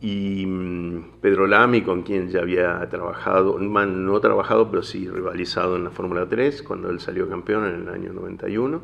y 0.00 0.44
mm, 0.46 1.20
Pedro 1.20 1.46
Lamy, 1.46 1.82
con 1.82 2.02
quien 2.02 2.28
ya 2.28 2.40
había 2.40 2.86
trabajado, 2.90 3.58
no 3.58 4.20
trabajado, 4.20 4.70
pero 4.70 4.82
sí 4.82 5.08
rivalizado 5.08 5.76
en 5.76 5.84
la 5.84 5.90
Fórmula 5.90 6.28
3, 6.28 6.62
cuando 6.62 6.90
él 6.90 7.00
salió 7.00 7.28
campeón 7.28 7.66
en 7.66 7.82
el 7.82 7.88
año 7.88 8.12
91. 8.12 8.82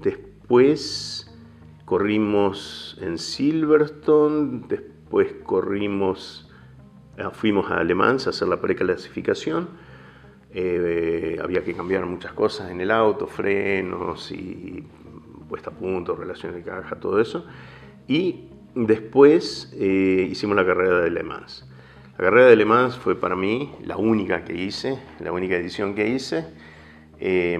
Después 0.00 1.27
corrimos 1.88 2.98
en 3.00 3.16
Silverstone, 3.16 4.60
después 4.68 5.32
corrimos, 5.42 6.46
ah, 7.18 7.30
fuimos 7.30 7.70
a 7.70 7.78
Alemán 7.78 8.18
a 8.26 8.28
hacer 8.28 8.46
la 8.46 8.60
preclasificación. 8.60 9.70
Eh, 10.50 11.38
había 11.42 11.64
que 11.64 11.72
cambiar 11.72 12.04
muchas 12.04 12.34
cosas 12.34 12.70
en 12.70 12.82
el 12.82 12.90
auto, 12.90 13.26
frenos 13.26 14.30
y 14.32 14.84
puesta 15.48 15.70
a 15.70 15.72
punto, 15.72 16.14
relación 16.14 16.52
de 16.52 16.62
caja, 16.62 16.96
todo 16.96 17.22
eso. 17.22 17.46
Y 18.06 18.50
después 18.74 19.72
eh, 19.74 20.28
hicimos 20.30 20.56
la 20.56 20.66
carrera 20.66 21.00
de 21.00 21.10
Le 21.10 21.22
Mans. 21.22 21.66
La 22.18 22.24
carrera 22.24 22.48
de 22.48 22.56
Le 22.56 22.66
Mans 22.66 22.98
fue 22.98 23.18
para 23.18 23.34
mí 23.34 23.72
la 23.82 23.96
única 23.96 24.44
que 24.44 24.52
hice, 24.52 24.98
la 25.20 25.32
única 25.32 25.56
edición 25.56 25.94
que 25.94 26.06
hice, 26.06 26.44
eh, 27.18 27.58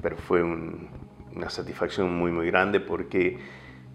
pero 0.00 0.16
fue 0.16 0.42
un, 0.42 0.88
una 1.34 1.50
satisfacción 1.50 2.16
muy 2.16 2.32
muy 2.32 2.46
grande 2.46 2.80
porque 2.80 3.38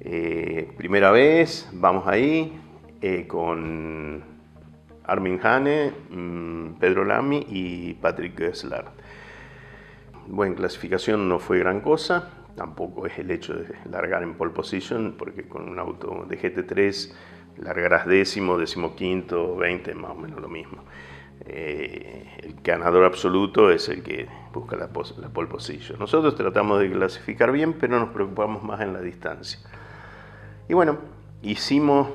eh, 0.01 0.72
primera 0.77 1.12
vez 1.12 1.70
vamos 1.74 2.08
ahí 2.08 2.60
eh, 3.01 3.27
con 3.27 4.24
Armin 5.04 5.39
Hane, 5.42 5.92
mm, 6.10 6.80
Pedro 6.80 7.06
Lamy 7.06 7.46
y 7.50 7.94
Patrick 7.94 8.38
Gessler. 8.38 8.86
Bueno, 10.27 10.56
clasificación 10.56 11.30
no 11.30 11.39
fue 11.39 11.60
gran 11.60 11.82
cosa, 11.82 12.32
tampoco 12.56 13.06
es 13.06 13.18
el 13.20 13.30
hecho 13.30 13.54
de 13.54 13.75
largar 13.89 14.24
en 14.24 14.34
pole 14.34 14.51
position, 14.51 15.15
porque 15.18 15.48
con 15.48 15.70
un 15.70 15.77
auto 15.77 16.25
de 16.27 16.39
GT3 16.39 17.13
largarás 17.58 18.08
décimo, 18.08 18.58
decimoquinto, 18.58 19.56
veinte, 19.56 19.94
más 19.94 20.12
o 20.12 20.15
menos 20.15 20.42
lo 20.42 20.50
mismo. 20.50 20.84
Eh, 21.42 22.27
el 22.44 22.56
ganador 22.63 23.04
absoluto 23.04 23.70
es 23.70 23.89
el 23.89 24.04
que 24.04 24.27
busca 24.54 24.75
la, 24.75 24.89
la 25.18 25.30
pole 25.30 25.48
position. 25.48 26.00
Nosotros 26.00 26.36
tratamos 26.36 26.80
de 26.80 26.92
clasificar 26.92 27.51
bien, 27.51 27.74
pero 27.74 28.00
nos 28.00 28.10
preocupamos 28.10 28.63
más 28.63 28.82
en 28.82 28.94
la 28.94 29.01
distancia. 29.01 29.60
Y 30.68 30.74
bueno, 30.74 30.98
hicimos 31.42 32.10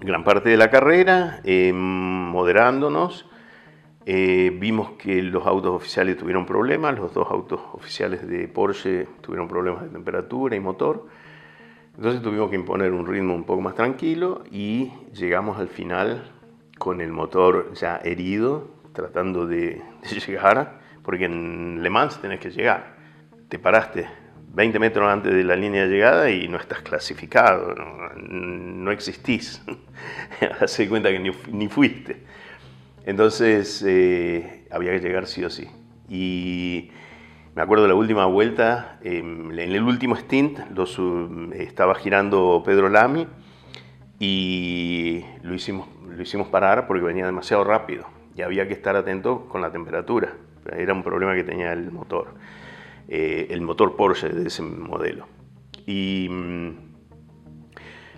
gran 0.00 0.24
parte 0.24 0.48
de 0.50 0.56
la 0.56 0.70
carrera, 0.70 1.40
eh, 1.44 1.72
moderándonos. 1.72 3.26
Eh, 4.06 4.56
vimos 4.58 4.92
que 4.92 5.22
los 5.22 5.46
autos 5.46 5.74
oficiales 5.74 6.16
tuvieron 6.16 6.46
problemas, 6.46 6.98
los 6.98 7.12
dos 7.12 7.28
autos 7.30 7.60
oficiales 7.72 8.26
de 8.26 8.48
Porsche 8.48 9.06
tuvieron 9.20 9.48
problemas 9.48 9.82
de 9.82 9.90
temperatura 9.90 10.56
y 10.56 10.60
motor. 10.60 11.06
Entonces 11.96 12.22
tuvimos 12.22 12.48
que 12.48 12.56
imponer 12.56 12.92
un 12.92 13.06
ritmo 13.06 13.34
un 13.34 13.44
poco 13.44 13.60
más 13.60 13.74
tranquilo 13.74 14.44
y 14.50 14.92
llegamos 15.12 15.58
al 15.58 15.68
final 15.68 16.37
con 16.78 17.00
el 17.00 17.12
motor 17.12 17.72
ya 17.74 18.00
herido, 18.02 18.70
tratando 18.92 19.46
de, 19.46 19.82
llegar, 20.26 20.80
porque 21.02 21.26
en 21.26 21.82
Le 21.82 21.90
Mans 21.90 22.20
tenés 22.20 22.40
que 22.40 22.50
llegar. 22.50 22.96
Te 23.48 23.58
paraste 23.58 24.06
20 24.54 24.78
metros 24.78 25.08
antes 25.08 25.32
de 25.32 25.44
la 25.44 25.56
línea 25.56 25.82
de 25.82 25.88
llegada 25.88 26.30
y 26.30 26.48
no 26.48 26.58
estás 26.58 26.80
clasificado, 26.82 27.74
no, 28.16 28.90
existís. 28.90 29.62
Hace 30.60 30.88
cuenta 30.88 31.10
que 31.10 31.18
ni, 31.18 31.68
fuiste. 31.68 32.24
Entonces 33.04 33.84
eh, 33.86 34.66
había 34.70 34.92
que 34.92 35.00
llegar 35.00 35.26
sí 35.26 35.44
o 35.44 35.50
sí. 35.50 35.68
Y 36.08 36.90
me 37.54 37.62
acuerdo 37.62 37.84
de 37.84 37.88
la 37.88 37.94
última 37.94 38.26
vuelta, 38.26 38.98
em, 39.02 39.50
en 39.50 39.72
el 39.72 39.82
último 39.82 40.16
stint 40.16 40.60
estaba 41.54 41.94
girando 41.94 42.62
Pedro 42.64 42.88
Lamy 42.88 43.26
y 44.18 45.24
lo 45.42 45.54
hicimos, 45.54 45.88
lo 46.18 46.24
hicimos 46.24 46.48
parar 46.48 46.88
porque 46.88 47.04
venía 47.04 47.24
demasiado 47.24 47.62
rápido 47.62 48.04
y 48.34 48.42
había 48.42 48.66
que 48.66 48.74
estar 48.74 48.96
atento 48.96 49.46
con 49.48 49.60
la 49.60 49.70
temperatura. 49.70 50.34
Era 50.76 50.92
un 50.92 51.04
problema 51.04 51.34
que 51.36 51.44
tenía 51.44 51.72
el 51.72 51.92
motor, 51.92 52.34
eh, 53.06 53.46
el 53.50 53.60
motor 53.60 53.94
Porsche 53.94 54.28
de 54.28 54.48
ese 54.48 54.62
modelo. 54.62 55.28
Y 55.86 56.26
mm, 56.28 56.70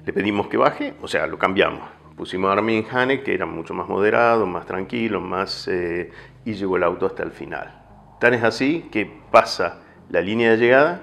le 0.07 0.13
pedimos 0.15 0.49
que 0.49 0.57
baje, 0.57 0.95
o 1.03 1.09
sea, 1.09 1.27
lo 1.27 1.39
cambiamos. 1.39 1.83
Pusimos 2.17 2.49
a 2.49 2.55
Armin 2.55 2.87
Hane, 2.91 3.23
que 3.23 3.35
era 3.35 3.45
mucho 3.45 3.75
más 3.75 3.87
moderado, 3.87 4.47
más 4.47 4.65
tranquilo, 4.65 5.21
más, 5.21 5.69
eh, 5.69 6.11
y 6.47 6.55
llegó 6.55 6.79
el 6.79 6.85
auto 6.85 7.05
hasta 7.05 7.23
el 7.23 7.33
final. 7.33 7.83
Tan 8.19 8.33
es 8.33 8.43
así 8.43 8.89
que 8.91 9.11
pasa 9.31 9.83
la 10.09 10.23
línea 10.23 10.53
de 10.53 10.57
llegada 10.57 11.03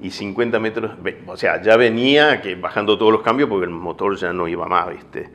y 0.00 0.10
50 0.10 0.60
metros, 0.60 0.92
o 1.26 1.36
sea, 1.36 1.60
ya 1.60 1.76
venía 1.76 2.40
que 2.40 2.54
bajando 2.54 2.96
todos 2.96 3.12
los 3.12 3.22
cambios 3.22 3.48
porque 3.48 3.64
el 3.64 3.72
motor 3.72 4.16
ya 4.16 4.32
no 4.32 4.46
iba 4.46 4.66
más, 4.68 4.90
¿viste? 4.90 5.32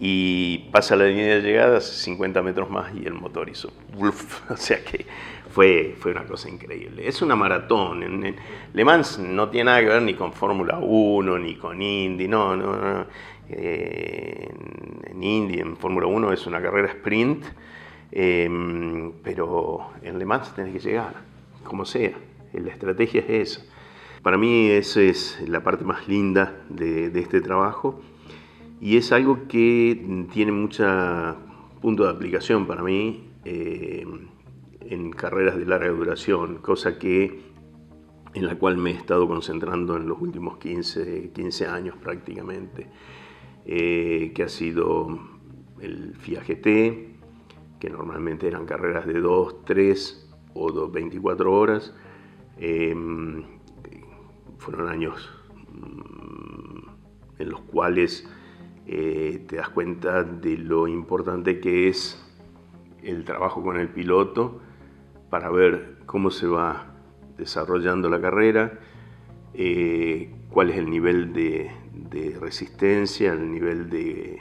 Y 0.00 0.68
pasa 0.70 0.94
la 0.94 1.06
línea 1.06 1.34
de 1.36 1.42
llegada 1.42 1.80
50 1.80 2.40
metros 2.42 2.70
más 2.70 2.92
y 2.94 3.04
el 3.04 3.14
motor 3.14 3.48
hizo 3.48 3.72
o 4.48 4.56
sea 4.56 4.84
que 4.84 5.04
fue, 5.50 5.96
fue 5.98 6.12
una 6.12 6.24
cosa 6.24 6.48
increíble. 6.48 7.08
Es 7.08 7.20
una 7.22 7.34
maratón. 7.34 8.36
Le 8.72 8.84
Mans 8.84 9.18
no 9.18 9.48
tiene 9.48 9.64
nada 9.64 9.80
que 9.80 9.86
ver 9.86 10.02
ni 10.02 10.14
con 10.14 10.32
Fórmula 10.32 10.78
1, 10.78 11.38
ni 11.38 11.56
con 11.56 11.82
Indy, 11.82 12.28
no, 12.28 12.56
no, 12.56 12.76
no. 12.76 13.06
Eh, 13.48 14.48
en, 15.04 15.22
Indy, 15.22 15.60
en 15.60 15.76
Fórmula 15.76 16.06
1 16.06 16.32
es 16.32 16.46
una 16.46 16.60
carrera 16.60 16.88
sprint, 16.88 17.44
em, 18.12 19.12
pero 19.22 19.90
en 20.02 20.18
Le 20.18 20.24
Mans 20.26 20.54
tenés 20.54 20.74
que 20.74 20.80
llegar, 20.80 21.14
como 21.64 21.84
sea. 21.84 22.12
La 22.52 22.70
estrategia 22.70 23.22
es 23.26 23.56
esa. 23.56 23.66
Para 24.22 24.36
mí 24.36 24.68
esa 24.70 25.00
es 25.00 25.42
la 25.46 25.62
parte 25.62 25.84
más 25.84 26.08
linda 26.08 26.54
de, 26.68 27.06
este 27.18 27.40
trabajo 27.40 28.00
y 28.80 28.96
es 28.96 29.12
algo 29.12 29.48
que 29.48 30.26
tiene 30.32 30.52
mucho 30.52 30.84
punto 31.80 32.04
de 32.04 32.10
aplicación 32.10 32.66
para 32.66 32.82
mí 32.82 33.30
eh, 33.44 34.06
en 34.80 35.10
carreras 35.10 35.56
de 35.56 35.66
larga 35.66 35.88
duración, 35.88 36.58
cosa 36.58 36.98
que 36.98 37.48
en 38.34 38.46
la 38.46 38.56
cual 38.56 38.76
me 38.76 38.90
he 38.90 38.94
estado 38.94 39.26
concentrando 39.26 39.96
en 39.96 40.06
los 40.06 40.20
últimos 40.20 40.58
15, 40.58 41.30
15 41.34 41.66
años 41.66 41.96
prácticamente, 41.96 42.86
eh, 43.64 44.32
que 44.34 44.42
ha 44.42 44.48
sido 44.48 45.18
el 45.80 46.14
FIA 46.16 46.42
GT, 46.42 47.16
que 47.80 47.90
normalmente 47.90 48.46
eran 48.46 48.64
carreras 48.66 49.06
de 49.06 49.20
2, 49.20 49.64
3 49.64 50.30
o 50.54 50.88
24 50.88 51.52
horas, 51.52 51.94
eh, 52.58 52.94
fueron 54.58 54.88
años 54.88 55.30
mm, 55.72 57.40
en 57.40 57.48
los 57.48 57.60
cuales 57.62 58.28
eh, 58.90 59.44
te 59.46 59.56
das 59.56 59.68
cuenta 59.68 60.24
de 60.24 60.56
lo 60.56 60.88
importante 60.88 61.60
que 61.60 61.88
es 61.88 62.24
el 63.02 63.22
trabajo 63.22 63.62
con 63.62 63.76
el 63.76 63.90
piloto 63.90 64.62
para 65.28 65.50
ver 65.50 65.98
cómo 66.06 66.30
se 66.30 66.46
va 66.46 66.94
desarrollando 67.36 68.08
la 68.08 68.18
carrera, 68.18 68.78
eh, 69.52 70.34
cuál 70.48 70.70
es 70.70 70.78
el 70.78 70.88
nivel 70.88 71.34
de, 71.34 71.70
resistencia, 72.40 73.34
el 73.34 73.52
nivel 73.52 73.90
de, 73.90 74.40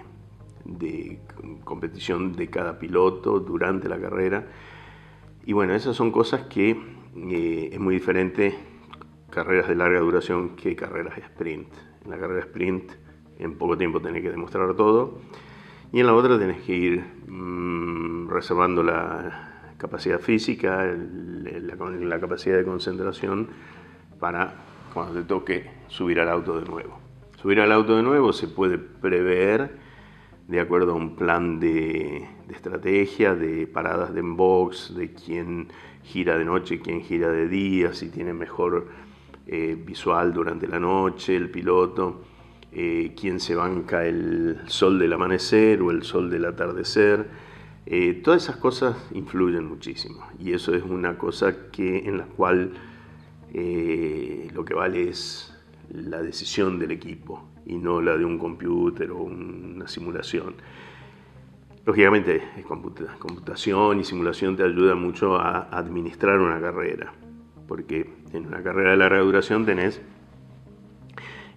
competición 1.65 2.31
de 2.31 2.49
cada 2.49 2.79
piloto 2.79 3.41
durante 3.41 3.89
la 3.89 3.99
carrera. 3.99 4.47
Y 5.45 5.51
bueno, 5.51 5.73
esas 5.73 5.97
son 5.97 6.09
cosas 6.09 6.43
que 6.43 6.69
eh, 6.69 7.69
es 7.73 7.79
muy 7.81 7.95
diferente 7.95 8.57
carreras 9.29 9.67
de 9.67 9.75
larga 9.75 9.99
duración 9.99 10.55
que 10.55 10.73
carreras 10.77 11.17
de 11.17 11.23
sprint. 11.23 11.67
En 12.05 12.11
la 12.11 12.17
carrera 12.17 12.39
sprint 12.39 13.06
en 13.39 13.55
poco 13.55 13.77
tiempo 13.77 14.01
tenés 14.01 14.21
que 14.21 14.31
demostrar 14.31 14.73
todo 14.75 15.19
y 15.91 15.99
en 15.99 16.05
la 16.07 16.13
otra 16.13 16.37
tenés 16.37 16.61
que 16.61 16.75
ir 16.75 17.03
mm, 17.27 18.29
reservando 18.29 18.83
la 18.83 19.73
capacidad 19.77 20.19
física, 20.19 20.85
la, 20.85 22.19
capacidad 22.19 22.57
de 22.57 22.65
concentración 22.65 23.47
para 24.19 24.55
cuando 24.93 25.13
te 25.13 25.23
toque 25.23 25.69
subir 25.87 26.19
al 26.19 26.29
auto 26.29 26.59
de 26.59 26.67
nuevo. 26.67 26.99
Subir 27.41 27.61
al 27.61 27.71
auto 27.71 27.95
de 27.95 28.03
nuevo 28.03 28.33
se 28.33 28.47
puede 28.47 28.79
prever 28.79 29.77
de 30.47 30.59
acuerdo 30.59 30.93
a 30.93 30.95
un 30.95 31.15
plan 31.15 31.59
de, 31.59 32.27
estrategia, 32.49 33.35
de 33.35 33.67
paradas 33.67 34.13
de 34.13 34.21
box, 34.21 34.95
de 34.95 35.13
quién 35.13 35.67
gira 36.03 36.37
de 36.37 36.45
noche, 36.45 36.79
quién 36.79 37.01
gira 37.01 37.29
de 37.29 37.47
día, 37.47 37.93
si 37.93 38.09
tiene 38.09 38.33
mejor 38.33 38.87
eh, 39.45 39.77
visual 39.77 40.33
durante 40.33 40.67
la 40.67 40.79
noche, 40.79 41.35
el 41.35 41.49
piloto, 41.49 42.23
eh, 42.71 43.13
quién 43.19 43.39
se 43.39 43.55
banca 43.55 44.05
el 44.05 44.59
sol 44.67 44.99
del 44.99 45.13
amanecer 45.13 45.81
o 45.81 45.91
el 45.91 46.03
sol 46.03 46.29
del 46.29 46.45
atardecer. 46.45 47.27
Eh, 47.85 48.21
todas 48.23 48.43
esas 48.43 48.57
cosas 48.57 48.97
influyen 49.13 49.65
muchísimo 49.65 50.27
y 50.39 50.53
eso 50.53 50.75
es 50.75 50.83
una 50.83 51.17
cosa 51.17 51.71
que, 51.71 51.99
en 51.99 52.17
la 52.17 52.25
cual 52.25 52.73
lo 54.53 54.65
que 54.65 54.73
vale 54.75 55.09
es 55.09 55.55
la 55.89 56.21
decisión 56.21 56.77
del 56.77 56.91
equipo 56.91 57.47
y 57.65 57.77
no 57.77 58.01
la 58.01 58.15
de 58.17 58.25
un 58.25 58.37
computer 58.37 59.09
o 59.11 59.19
una 59.23 59.87
simulación. 59.87 60.55
Lógicamente, 61.85 62.43
computación 63.19 63.99
y 63.99 64.03
simulación 64.03 64.57
te 64.57 64.63
ayuda 64.63 64.93
mucho 64.95 65.37
a 65.37 65.69
administrar 65.71 66.39
una 66.39 66.59
carrera 66.59 67.13
porque 67.67 68.09
en 68.33 68.47
una 68.47 68.63
carrera 68.63 68.91
de 68.91 68.97
larga 68.97 69.19
duración 69.19 69.65
tenés 69.65 70.01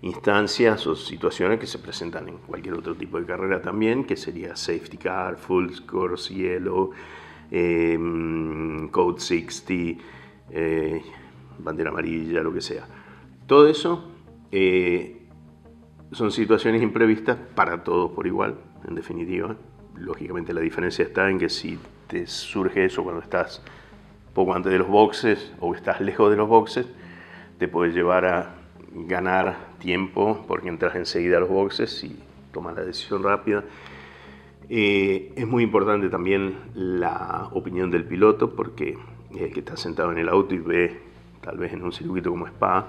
instancias 0.03 0.87
o 0.87 0.97
situaciones 0.97 1.61
que 1.61 1.67
se 1.67 1.79
presentan 1.79 2.29
en 2.29 2.39
cualquier 2.39 2.75
otro 2.75 2.95
tipo 2.95 3.21
de 3.21 3.27
carrera 3.27 3.61
también, 3.61 4.05
que 4.05 4.17
sería 4.17 4.57
safety 4.57 4.97
car, 4.97 5.37
full 5.37 5.71
scores, 5.73 6.29
yellow, 6.29 6.91
em, 7.51 8.89
code 8.89 9.21
60, 9.21 10.03
eh, 10.51 11.03
bandera 11.59 11.91
amarilla, 11.91 12.43
lo 12.43 12.53
que 12.53 12.61
sea. 12.61 12.87
Todo 13.47 13.69
eso 13.69 14.05
eh, 14.51 15.27
son 16.13 16.33
situaciones 16.33 16.83
imprevistas 16.83 17.37
para 17.55 17.85
todos 17.85 18.11
por 18.13 18.27
igual, 18.27 18.57
en 18.89 18.95
definitiva. 18.95 19.57
Lógicamente 19.97 20.55
la 20.55 20.61
diferencia 20.61 21.05
está 21.05 21.29
en 21.29 21.39
que 21.39 21.49
si 21.51 21.79
te 22.07 22.27
surge 22.27 22.87
eso 22.87 23.05
cuando 23.05 23.21
estás 23.21 23.63
poco 24.33 24.55
antes 24.55 24.73
de 24.73 24.79
los 24.79 24.89
boxes 24.89 25.53
o 25.61 25.75
estás 25.75 26.01
lejos 26.01 26.31
de 26.31 26.37
los 26.37 26.49
boxes, 26.49 26.87
te 27.59 27.69
puede 27.69 27.93
llevar 27.93 28.25
a 28.25 28.55
ganar 28.93 29.70
tiempo 29.81 30.45
porque 30.47 30.69
entras 30.69 30.95
enseguida 30.95 31.39
a 31.39 31.41
los 31.41 31.49
boxes 31.49 32.05
y 32.05 32.17
tomas 32.53 32.77
la 32.77 32.85
decisión 32.85 33.25
rápida. 33.25 33.65
Eh, 34.69 35.33
es 35.35 35.47
muy 35.49 35.65
importante 35.65 36.09
también 36.09 36.57
la 36.75 37.49
opinión 37.53 37.91
del 37.91 38.05
piloto 38.05 38.55
porque 38.55 38.97
el 39.37 39.53
que 39.53 39.61
está 39.61 39.77
sentado 39.77 40.13
en 40.13 40.19
el 40.19 40.29
auto 40.29 40.55
y 40.55 40.59
ve, 40.59 41.01
tal 41.41 41.59
vez 41.59 41.73
en 41.73 41.83
un 41.83 41.93
circuito 41.93 42.31
como 42.31 42.47
Spa, 42.47 42.87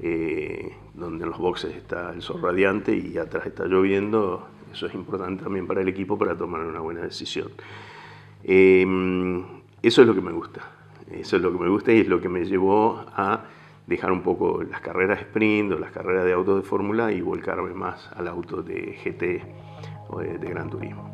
eh, 0.00 0.74
donde 0.92 1.24
en 1.24 1.30
los 1.30 1.38
boxes 1.38 1.74
está 1.74 2.12
el 2.12 2.20
sol 2.20 2.42
radiante 2.42 2.94
y 2.94 3.16
atrás 3.16 3.46
está 3.46 3.64
lloviendo, 3.64 4.46
eso 4.70 4.86
es 4.86 4.94
importante 4.94 5.44
también 5.44 5.66
para 5.66 5.80
el 5.80 5.88
equipo 5.88 6.18
para 6.18 6.36
tomar 6.36 6.60
una 6.60 6.80
buena 6.80 7.00
decisión. 7.00 7.48
Eh, 8.42 8.84
eso 9.82 10.02
es 10.02 10.06
lo 10.06 10.14
que 10.14 10.20
me 10.20 10.32
gusta. 10.32 10.60
Eso 11.10 11.36
es 11.36 11.42
lo 11.42 11.52
que 11.52 11.58
me 11.58 11.68
gusta 11.68 11.92
y 11.92 12.00
es 12.00 12.08
lo 12.08 12.20
que 12.20 12.28
me 12.28 12.44
llevó 12.44 13.04
a 13.14 13.44
dejar 13.86 14.12
un 14.12 14.22
poco 14.22 14.62
las 14.62 14.80
carreras 14.80 15.20
sprint 15.20 15.72
o 15.72 15.78
las 15.78 15.92
carreras 15.92 16.24
de 16.24 16.32
autos 16.32 16.62
de 16.62 16.68
fórmula 16.68 17.12
y 17.12 17.20
volcarme 17.20 17.74
más 17.74 18.10
al 18.16 18.28
auto 18.28 18.62
de 18.62 18.98
GT 19.04 19.42
o 20.08 20.20
de, 20.20 20.38
de 20.38 20.48
Gran 20.48 20.70
Turismo. 20.70 21.13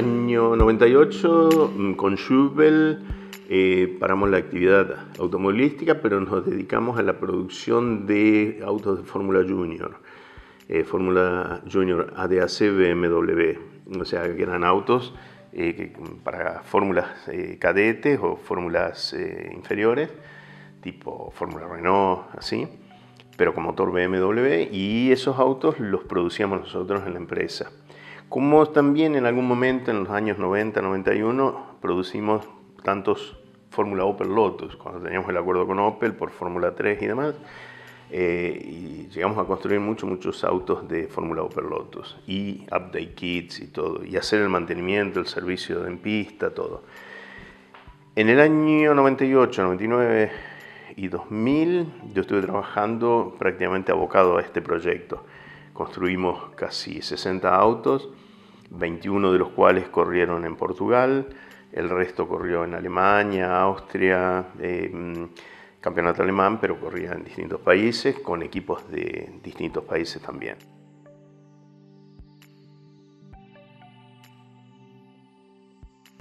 Año 0.00 0.56
98, 0.56 1.72
mm, 1.76 1.92
con 1.92 2.16
Schubel, 2.16 3.00
eh, 3.50 3.96
paramos 4.00 4.30
la 4.30 4.38
actividad 4.38 5.08
automovilística, 5.18 6.00
pero 6.00 6.20
nos 6.20 6.46
dedicamos 6.46 6.98
a 6.98 7.02
la 7.02 7.18
producción 7.20 8.06
de 8.06 8.62
autos 8.64 8.98
de 8.98 9.04
Fórmula 9.04 9.40
Junior. 9.46 9.96
Eh, 10.68 10.84
Fórmula 10.84 11.60
Junior 11.70 12.14
ADAC 12.16 12.70
BMW, 12.70 14.00
o 14.00 14.04
sea, 14.06 14.34
que 14.34 14.42
eran 14.42 14.64
autos 14.64 15.12
eh, 15.52 15.92
para 16.24 16.62
fórmulas 16.62 17.28
eh, 17.28 17.58
cadetes 17.60 18.18
o 18.22 18.36
fórmulas 18.36 19.14
inferiores, 19.52 20.08
tipo 20.80 21.30
Fórmula 21.32 21.66
Renault, 21.68 22.22
así, 22.38 22.66
pero 23.36 23.52
con 23.52 23.64
motor 23.64 23.92
BMW, 23.92 24.72
y 24.72 25.12
esos 25.12 25.38
autos 25.38 25.78
los 25.78 26.04
producíamos 26.04 26.60
nosotros 26.60 27.02
en 27.06 27.12
la 27.12 27.18
empresa. 27.18 27.70
Como 28.30 28.64
también 28.66 29.16
en 29.16 29.26
algún 29.26 29.48
momento 29.48 29.90
en 29.90 30.04
los 30.04 30.10
años 30.10 30.38
90, 30.38 30.80
91, 30.80 31.78
producimos 31.80 32.48
tantos 32.84 33.36
Fórmula 33.70 34.04
Opel 34.04 34.28
Lotus, 34.28 34.76
cuando 34.76 35.00
teníamos 35.00 35.28
el 35.30 35.36
acuerdo 35.36 35.66
con 35.66 35.80
Opel 35.80 36.14
por 36.14 36.30
Fórmula 36.30 36.76
3 36.76 37.02
y 37.02 37.06
demás, 37.06 37.34
eh, 38.12 38.56
y 38.64 39.08
llegamos 39.12 39.36
a 39.36 39.44
construir 39.44 39.80
muchos, 39.80 40.08
muchos 40.08 40.44
autos 40.44 40.86
de 40.86 41.08
Fórmula 41.08 41.42
Opel 41.42 41.64
Lotus 41.64 42.18
y 42.28 42.62
update 42.66 43.14
kits 43.14 43.62
y 43.62 43.66
todo, 43.66 44.04
y 44.04 44.16
hacer 44.16 44.42
el 44.42 44.48
mantenimiento, 44.48 45.18
el 45.18 45.26
servicio 45.26 45.84
en 45.88 45.98
pista, 45.98 46.54
todo. 46.54 46.84
En 48.14 48.28
el 48.28 48.38
año 48.38 48.94
98, 48.94 49.60
99 49.60 50.30
y 50.94 51.08
2000 51.08 52.12
yo 52.14 52.22
estuve 52.22 52.42
trabajando 52.42 53.34
prácticamente 53.40 53.90
abocado 53.90 54.38
a 54.38 54.40
este 54.40 54.62
proyecto. 54.62 55.24
Construimos 55.72 56.50
casi 56.54 57.02
60 57.02 57.52
autos, 57.52 58.10
21 58.70 59.32
de 59.32 59.38
los 59.38 59.50
cuales 59.50 59.88
corrieron 59.88 60.44
en 60.44 60.56
Portugal, 60.56 61.26
el 61.72 61.88
resto 61.88 62.26
corrió 62.26 62.64
en 62.64 62.74
Alemania, 62.74 63.60
Austria, 63.60 64.46
eh, 64.58 65.28
campeonato 65.80 66.22
alemán, 66.22 66.58
pero 66.60 66.78
corría 66.78 67.12
en 67.12 67.24
distintos 67.24 67.60
países, 67.60 68.18
con 68.18 68.42
equipos 68.42 68.90
de 68.90 69.40
distintos 69.42 69.84
países 69.84 70.20
también. 70.20 70.56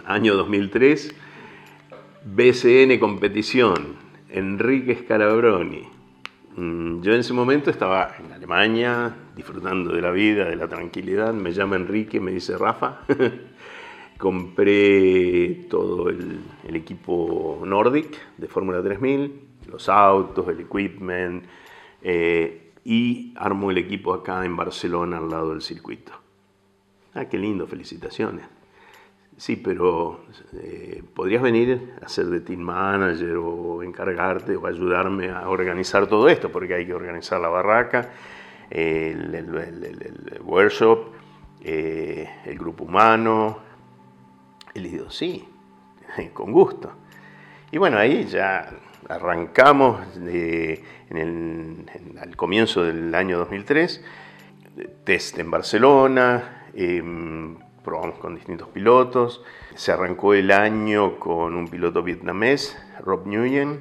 Año 0.06 0.36
2003, 0.36 1.14
BCN 2.26 3.00
Competición, 3.00 3.98
Enrique 4.30 4.96
Scalabroni. 4.96 5.99
Mm, 6.56 7.02
yo 7.02 7.14
en 7.14 7.20
ese 7.20 7.34
momento 7.34 7.70
estaba 7.70 8.16
en 8.20 8.32
Alemania, 8.32 9.16
disfrutando 9.36 9.94
de 9.94 10.02
la 10.02 10.12
vida, 10.12 10.46
de 10.46 10.56
la 10.56 10.68
tranquilidad. 10.68 11.34
Me 11.34 11.52
llama 11.52 11.76
Enrique, 11.76 12.20
me 12.20 12.32
dice 12.32 12.58
Rafa. 12.58 13.02
Compré 14.18 15.68
todo 15.70 16.10
el, 16.10 16.42
equipo 16.76 17.62
Nordic 17.66 18.18
de 18.38 18.48
Fórmula 18.48 18.82
3000, 18.84 19.42
los 19.68 19.88
autos, 19.88 20.48
el 20.50 20.60
equipment, 20.60 21.46
eh, 22.02 22.74
y 22.84 23.34
armo 23.38 23.72
el 23.72 23.78
equipo 23.78 24.14
acá 24.14 24.44
en 24.44 24.56
Barcelona 24.58 25.18
al 25.18 25.30
lado 25.30 25.52
del 25.52 25.62
circuito. 25.62 26.12
Ah, 27.14 27.26
qué 27.26 27.38
lindo, 27.38 27.66
felicitaciones. 27.68 28.46
Sí, 29.40 29.56
pero 29.56 30.26
eh, 30.52 31.02
podrías 31.16 31.42
venir 31.42 31.94
a 32.04 32.10
ser 32.10 32.26
de 32.26 32.42
team 32.42 32.60
manager 32.60 33.38
o 33.38 33.82
encargarte 33.84 34.58
o 34.58 34.68
ayudarme 34.68 35.30
a 35.30 35.48
organizar 35.48 36.08
todo 36.08 36.28
esto, 36.28 36.52
porque 36.52 36.74
hay 36.74 36.86
que 36.86 36.94
organizar 36.94 37.40
la 37.40 37.48
barraca, 37.48 38.10
el, 38.70 40.42
workshop, 40.44 41.14
eh, 41.64 42.30
el 42.48 42.60
grupo 42.60 42.84
humano. 42.84 43.60
Y 44.74 44.82
le 44.82 44.90
digo, 44.90 45.10
sí, 45.10 45.48
con 46.34 46.52
gusto. 46.52 46.92
Y 47.72 47.78
bueno, 47.78 47.98
ahí 47.98 48.26
ya 48.26 48.70
arrancamos 49.08 50.18
en 50.18 51.18
el, 51.18 52.20
al 52.20 52.36
comienzo 52.36 52.84
del 52.84 53.16
año 53.16 53.38
2003, 53.38 54.04
test 55.06 55.40
en 55.40 55.50
Barcelona. 55.50 56.66
Em, 56.74 57.56
probamos 57.84 58.20
con 58.20 58.36
distintos 58.36 58.68
pilotos. 58.70 59.44
Se 59.76 59.92
arrancó 59.92 60.34
el 60.34 60.52
año 60.52 61.20
con 61.20 61.56
un 61.56 61.68
piloto 61.68 62.04
vietnamés, 62.04 62.78
Rob 63.00 63.26
Nguyen, 63.26 63.80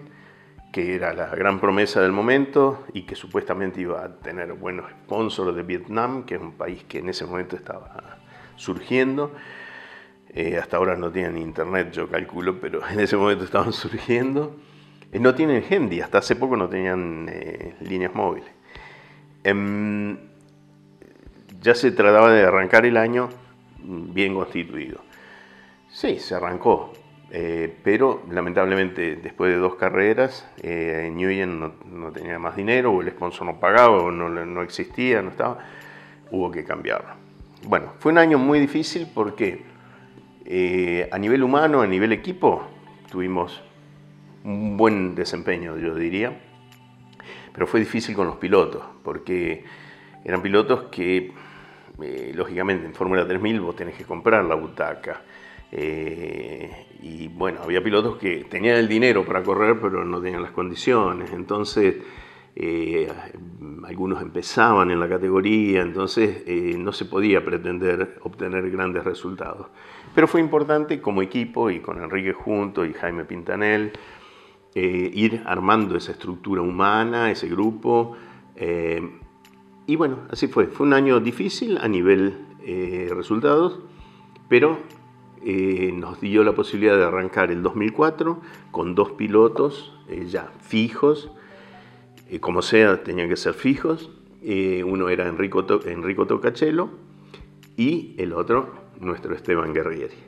que 0.72 0.94
era 0.94 1.12
la 1.14 1.28
gran 1.28 1.60
promesa 1.60 2.00
del 2.00 2.12
momento 2.12 2.84
y 2.92 3.02
que 3.02 3.14
supuestamente 3.14 3.80
iba 3.80 4.04
a 4.04 4.16
tener 4.16 4.52
buenos 4.52 4.90
sponsors 4.90 5.56
de 5.56 5.62
Vietnam, 5.62 6.24
que 6.24 6.36
es 6.36 6.40
un 6.40 6.52
país 6.52 6.84
que 6.84 6.98
en 6.98 7.08
ese 7.08 7.24
momento 7.24 7.56
estaba 7.56 8.18
surgiendo. 8.56 9.32
Eh, 10.30 10.58
hasta 10.58 10.76
ahora 10.76 10.96
no 10.96 11.10
tienen 11.10 11.38
internet, 11.38 11.90
yo 11.92 12.08
calculo, 12.08 12.60
pero 12.60 12.86
en 12.90 13.00
ese 13.00 13.16
momento 13.16 13.44
estaban 13.44 13.72
surgiendo. 13.72 14.56
Eh, 15.10 15.18
no 15.18 15.34
tienen 15.34 15.64
Handy, 15.68 16.00
hasta 16.00 16.18
hace 16.18 16.36
poco 16.36 16.56
no 16.56 16.68
tenían 16.68 17.28
eh, 17.30 17.74
líneas 17.80 18.14
móviles. 18.14 18.50
Em, 19.42 20.18
ya 21.60 21.74
se 21.74 21.90
trataba 21.92 22.30
de 22.30 22.44
arrancar 22.44 22.84
el 22.84 22.96
año 22.96 23.30
bien 23.78 24.34
constituido. 24.34 25.00
Sí, 25.90 26.18
se 26.18 26.34
arrancó, 26.34 26.92
eh, 27.30 27.74
pero 27.82 28.22
lamentablemente 28.30 29.16
después 29.16 29.52
de 29.52 29.58
dos 29.58 29.74
carreras, 29.74 30.48
eh, 30.62 31.10
Nguyen 31.12 31.60
no, 31.60 32.12
tenía 32.12 32.38
más 32.38 32.56
dinero, 32.56 32.92
o 32.92 33.02
el 33.02 33.10
sponsor 33.10 33.46
no 33.46 33.60
pagaba, 33.60 33.98
o 33.98 34.10
no, 34.10 34.62
existía, 34.62 35.22
no 35.22 35.30
estaba, 35.30 35.58
hubo 36.30 36.50
que 36.50 36.64
cambiarlo. 36.64 37.10
Bueno, 37.66 37.92
fue 37.98 38.12
un 38.12 38.18
año 38.18 38.38
muy 38.38 38.60
difícil 38.60 39.08
porque 39.14 39.62
eh, 40.44 41.08
a 41.10 41.18
nivel 41.18 41.42
humano, 41.42 41.82
a 41.82 41.86
nivel 41.86 42.12
equipo, 42.12 42.62
tuvimos 43.10 43.62
un 44.44 44.76
buen 44.76 45.14
desempeño, 45.14 45.76
yo 45.76 45.94
diría, 45.94 46.38
pero 47.52 47.66
fue 47.66 47.80
difícil 47.80 48.14
con 48.14 48.26
los 48.26 48.36
pilotos, 48.36 48.84
porque 49.02 49.64
eran 50.24 50.40
pilotos 50.42 50.84
que 50.90 51.32
eh, 52.00 52.32
lógicamente 52.34 52.86
en 52.86 52.94
Fórmula 52.94 53.26
3000 53.26 53.60
vos 53.60 53.76
tenés 53.76 53.96
que 53.96 54.04
comprar 54.04 54.44
la 54.44 54.54
butaca. 54.54 55.22
Eh, 55.70 56.86
y 57.02 57.28
bueno, 57.28 57.60
había 57.62 57.82
pilotos 57.82 58.16
que 58.16 58.44
tenían 58.44 58.76
el 58.76 58.88
dinero 58.88 59.24
para 59.24 59.42
correr, 59.42 59.78
pero 59.80 60.04
no 60.04 60.20
tenían 60.20 60.42
las 60.42 60.52
condiciones. 60.52 61.32
Entonces, 61.32 61.96
eh, 62.56 63.08
algunos 63.84 64.22
empezaban 64.22 64.90
en 64.90 65.00
la 65.00 65.08
categoría, 65.08 65.82
entonces 65.82 66.44
no 66.78 66.92
se 66.92 67.04
podía 67.04 67.44
pretender 67.44 68.18
obtener 68.22 68.70
grandes 68.70 69.04
resultados. 69.04 69.68
Pero 70.14 70.26
fue 70.26 70.40
importante 70.40 71.00
como 71.00 71.22
equipo 71.22 71.70
y 71.70 71.80
con 71.80 72.02
Enrique 72.02 72.32
Junto 72.32 72.84
y 72.84 72.92
Jaime 72.94 73.24
Pintanel 73.24 73.92
ir 74.74 75.42
armando 75.44 75.96
esa 75.96 76.12
estructura 76.12 76.62
humana, 76.62 77.30
ese 77.30 77.48
grupo. 77.48 78.16
Y 79.88 79.96
bueno, 79.96 80.18
así 80.28 80.48
fue. 80.48 80.66
Fue 80.66 80.86
un 80.86 80.92
año 80.92 81.18
difícil 81.18 81.78
a 81.78 81.88
nivel 81.88 82.36
eh, 82.62 83.08
resultados, 83.10 83.78
pero 84.46 84.78
eh, 85.42 85.92
nos 85.94 86.20
dio 86.20 86.44
la 86.44 86.52
posibilidad 86.52 86.98
de 86.98 87.04
arrancar 87.04 87.50
el 87.50 87.62
2004 87.62 88.38
con 88.70 88.94
dos 88.94 89.12
pilotos 89.12 89.98
eh, 90.10 90.26
ya 90.26 90.52
fijos, 90.60 91.30
como 92.40 92.60
sea, 92.60 93.02
tenían 93.02 93.30
que 93.30 93.38
ser 93.38 93.54
fijos. 93.54 94.10
uno 94.84 95.08
era 95.08 95.26
Enrico, 95.26 95.64
Enrico 95.86 96.26
Tocachelo 96.26 96.90
y 97.78 98.14
el 98.18 98.34
otro, 98.34 98.74
nuestro 99.00 99.34
Esteban 99.34 99.72
Guerrieri. 99.72 100.18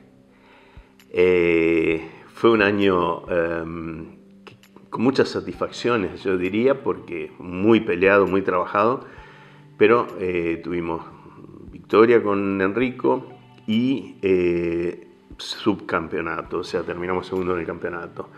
fue 2.33 2.49
un 2.49 2.63
año 2.63 3.29
em, 3.29 4.05
con 4.89 5.03
muchas 5.03 5.29
satisfacciones, 5.29 6.23
yo 6.23 6.35
diría, 6.35 6.81
porque 6.81 7.31
muy 7.37 7.81
peleado, 7.81 8.25
muy 8.25 8.41
trabajado 8.41 9.05
pero 9.81 10.05
eh, 10.19 10.61
tuvimos 10.63 11.01
victoria 11.71 12.21
con 12.21 12.61
Enrico 12.61 13.29
y 13.65 14.15
eh, 14.21 15.07
subcampeonato, 15.37 16.59
o 16.59 16.63
sea, 16.63 16.83
terminamos 16.83 17.25
segundo 17.25 17.55
en 17.55 17.61
el 17.61 17.65
campeonato. 17.65 18.29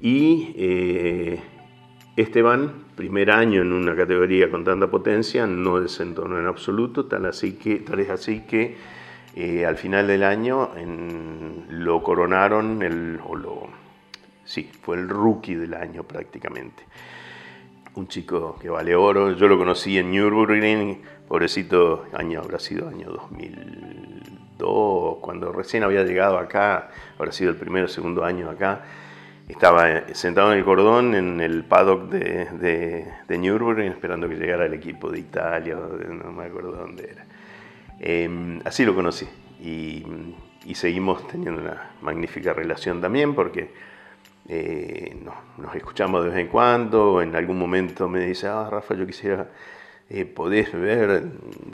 Y 0.00 0.52
eh, 0.56 1.40
Esteban, 2.16 2.86
primer 2.96 3.30
año 3.30 3.62
en 3.62 3.72
una 3.72 3.94
categoría 3.94 4.50
con 4.50 4.64
tanta 4.64 4.90
potencia, 4.90 5.46
no 5.46 5.78
desentonó 5.78 6.40
en 6.40 6.48
absoluto, 6.48 7.04
tal, 7.04 7.26
así 7.26 7.52
que, 7.52 7.76
tal 7.76 8.00
es 8.00 8.10
así 8.10 8.40
que 8.40 8.76
al 9.64 9.76
final 9.76 10.08
del 10.08 10.24
año 10.24 10.70
lo 11.68 12.02
coronaron, 12.02 12.82
el, 12.82 13.20
o 13.24 13.36
lo, 13.36 13.68
sí, 14.44 14.68
fue 14.82 14.96
el 14.96 15.08
rookie 15.08 15.54
del 15.54 15.74
año 15.74 16.02
prácticamente 16.02 16.82
un 17.94 18.08
chico 18.08 18.58
que 18.60 18.68
vale 18.68 18.94
oro. 18.94 19.32
Yo 19.32 19.48
lo 19.48 19.58
conocí 19.58 19.98
en 19.98 20.10
Nürburgring, 20.10 21.02
pobrecito, 21.28 22.06
año 22.12 22.40
habrá 22.40 22.58
sido 22.58 22.88
año 22.88 23.10
2002, 23.10 25.18
cuando 25.20 25.52
recién 25.52 25.82
había 25.82 26.04
llegado 26.04 26.38
acá, 26.38 26.90
habrá 27.18 27.32
sido 27.32 27.50
el 27.50 27.56
primero 27.56 27.86
o 27.86 27.88
segundo 27.88 28.24
año 28.24 28.50
acá. 28.50 28.82
Estaba 29.48 30.14
sentado 30.14 30.52
en 30.52 30.58
el 30.58 30.64
cordón 30.64 31.14
en 31.14 31.40
el 31.40 31.64
paddock 31.64 32.08
de, 32.08 32.46
de, 32.46 33.12
de 33.28 33.38
Nürburgring 33.38 33.90
esperando 33.90 34.28
que 34.28 34.36
llegara 34.36 34.66
el 34.66 34.72
equipo 34.72 35.10
de 35.10 35.18
Italia, 35.18 35.76
no 35.76 36.32
me 36.32 36.44
acuerdo 36.44 36.72
dónde 36.72 37.10
era. 37.10 37.26
Em, 37.98 38.60
así 38.64 38.84
lo 38.84 38.94
conocí 38.94 39.28
y, 39.60 40.04
y 40.64 40.74
seguimos 40.74 41.26
teniendo 41.28 41.60
una 41.60 41.90
magnífica 42.00 42.52
relación 42.52 43.00
también 43.00 43.34
porque 43.34 43.70
eh, 44.48 45.16
nos 45.58 45.74
escuchamos 45.74 46.24
de 46.24 46.30
vez 46.30 46.38
en 46.38 46.48
cuando, 46.48 47.22
en 47.22 47.34
algún 47.36 47.58
momento 47.58 48.08
me 48.08 48.20
dice, 48.20 48.48
ah, 48.48 48.68
Rafa, 48.70 48.94
yo 48.94 49.06
quisiera, 49.06 49.50
eh, 50.08 50.24
podés 50.24 50.72
ver 50.72 51.30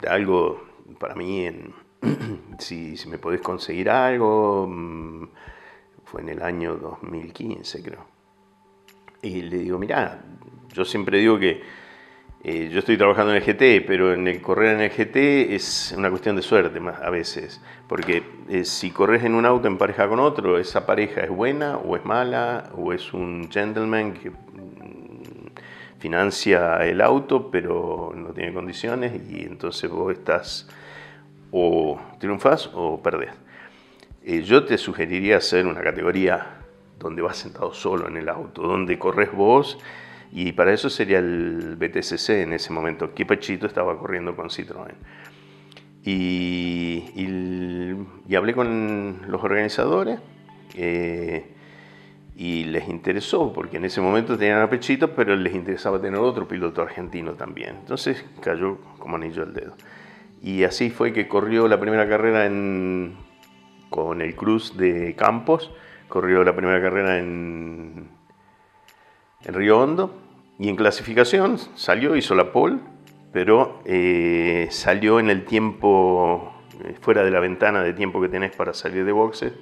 algo 0.07 0.63
para 0.99 1.15
mí 1.15 1.45
en, 1.45 1.73
si, 2.59 2.97
si 2.97 3.09
me 3.09 3.17
podés 3.17 3.41
conseguir 3.41 3.89
algo, 3.89 4.67
mm, 4.67 5.27
fue 6.05 6.21
en 6.21 6.29
el 6.29 6.41
año 6.41 6.75
2015 6.75 7.83
creo. 7.83 8.05
Y 9.21 9.41
le 9.41 9.57
digo, 9.57 9.77
mirá, 9.77 10.21
yo 10.73 10.85
siempre 10.85 11.19
digo 11.19 11.37
que 11.37 11.61
eh, 12.41 12.69
yo 12.71 12.79
estoy 12.79 12.97
trabajando 12.97 13.35
en 13.35 13.41
el 13.41 13.43
GT, 13.43 13.85
pero 13.85 14.13
en 14.13 14.25
el 14.25 14.41
correr 14.41 14.75
en 14.75 14.81
el 14.81 14.89
GT 14.89 15.53
es 15.53 15.93
una 15.97 16.09
cuestión 16.09 16.37
de 16.37 16.41
suerte 16.41 16.79
más 16.79 17.01
a 17.01 17.09
veces, 17.09 17.61
porque 17.87 18.23
eh, 18.47 18.63
si 18.63 18.91
corres 18.91 19.25
en 19.25 19.35
un 19.35 19.45
auto 19.45 19.67
en 19.67 19.77
pareja 19.77 20.07
con 20.07 20.21
otro, 20.21 20.57
esa 20.57 20.85
pareja 20.85 21.21
es 21.21 21.29
buena 21.29 21.77
o 21.77 21.97
es 21.97 22.05
mala, 22.05 22.69
o 22.77 22.93
es 22.93 23.13
un 23.13 23.49
gentleman 23.51 24.13
que 24.13 24.29
mm, 24.29 25.49
financia 25.99 26.77
el 26.85 27.01
auto 27.01 27.51
pero 27.51 28.13
no 28.15 28.29
tiene 28.29 28.53
condiciones 28.53 29.21
y 29.29 29.41
entonces 29.41 29.89
vos 29.89 30.13
estás 30.13 30.69
o 31.51 31.99
triunfas 32.19 32.69
o 32.73 33.01
perdés. 33.01 33.31
Eh, 34.23 34.43
yo 34.43 34.63
te 34.63 34.77
sugeriría 34.77 35.37
hacer 35.37 35.65
una 35.67 35.81
categoría 35.81 36.59
donde 36.97 37.21
vas 37.21 37.35
sentado 37.35 37.73
solo 37.73 38.07
en 38.07 38.15
el 38.15 38.29
auto, 38.29 38.61
donde 38.61 38.97
corres 38.97 39.31
vos 39.33 39.77
y 40.31 40.51
para 40.51 40.73
eso 40.73 40.89
sería 40.89 41.19
el 41.19 41.75
BTCC 41.77 42.29
en 42.41 42.53
ese 42.53 42.71
momento, 42.71 43.13
que 43.13 43.25
Pachito 43.25 43.65
estaba 43.65 43.97
corriendo 43.97 44.35
con 44.35 44.49
Citroën. 44.49 44.95
Y, 46.05 47.03
hablé 48.35 48.53
con 48.53 49.21
los 49.27 49.43
organizadores 49.43 50.19
eh, 50.75 51.45
y 52.35 52.63
les 52.65 52.87
interesó, 52.87 53.51
porque 53.51 53.77
en 53.77 53.85
ese 53.85 54.01
momento 54.01 54.37
tenían 54.37 54.61
a 54.61 54.69
Pechito, 54.69 55.13
pero 55.13 55.35
les 55.35 55.53
interesaba 55.53 55.99
tener 55.99 56.19
otro 56.19 56.47
piloto 56.47 56.81
argentino 56.81 57.33
también. 57.33 57.75
Entonces 57.79 58.23
cayó 58.41 58.77
como 58.99 59.17
anillo 59.17 59.43
al 59.43 59.53
dedo. 59.53 59.73
Y 60.41 60.63
así 60.63 60.89
fue 60.89 61.11
que 61.11 61.27
corrió 61.27 61.67
la 61.67 61.79
primera 61.79 62.07
carrera 62.07 62.45
en, 62.45 63.17
con 63.89 64.21
el 64.21 64.35
Cruz 64.35 64.77
de 64.77 65.15
Campos, 65.15 65.71
corrió 66.07 66.43
la 66.43 66.55
primera 66.55 66.81
carrera 66.81 67.19
en 67.19 68.18
en 69.43 69.53
Río 69.53 69.79
Hondo 69.79 70.13
y 70.57 70.69
en 70.69 70.75
clasificación 70.75 71.57
salió, 71.75 72.15
hizo 72.15 72.35
la 72.35 72.51
pole, 72.51 72.77
pero 73.31 73.81
eh, 73.85 74.67
salió 74.71 75.19
en 75.19 75.29
el 75.29 75.45
tiempo, 75.45 76.53
eh, 76.83 76.95
fuera 76.99 77.23
de 77.23 77.31
la 77.31 77.39
ventana 77.39 77.81
de 77.81 77.93
tiempo 77.93 78.21
que 78.21 78.29
tenés 78.29 78.55
para 78.55 78.73
salir 78.73 79.05
de 79.05 79.11
boxes 79.11 79.53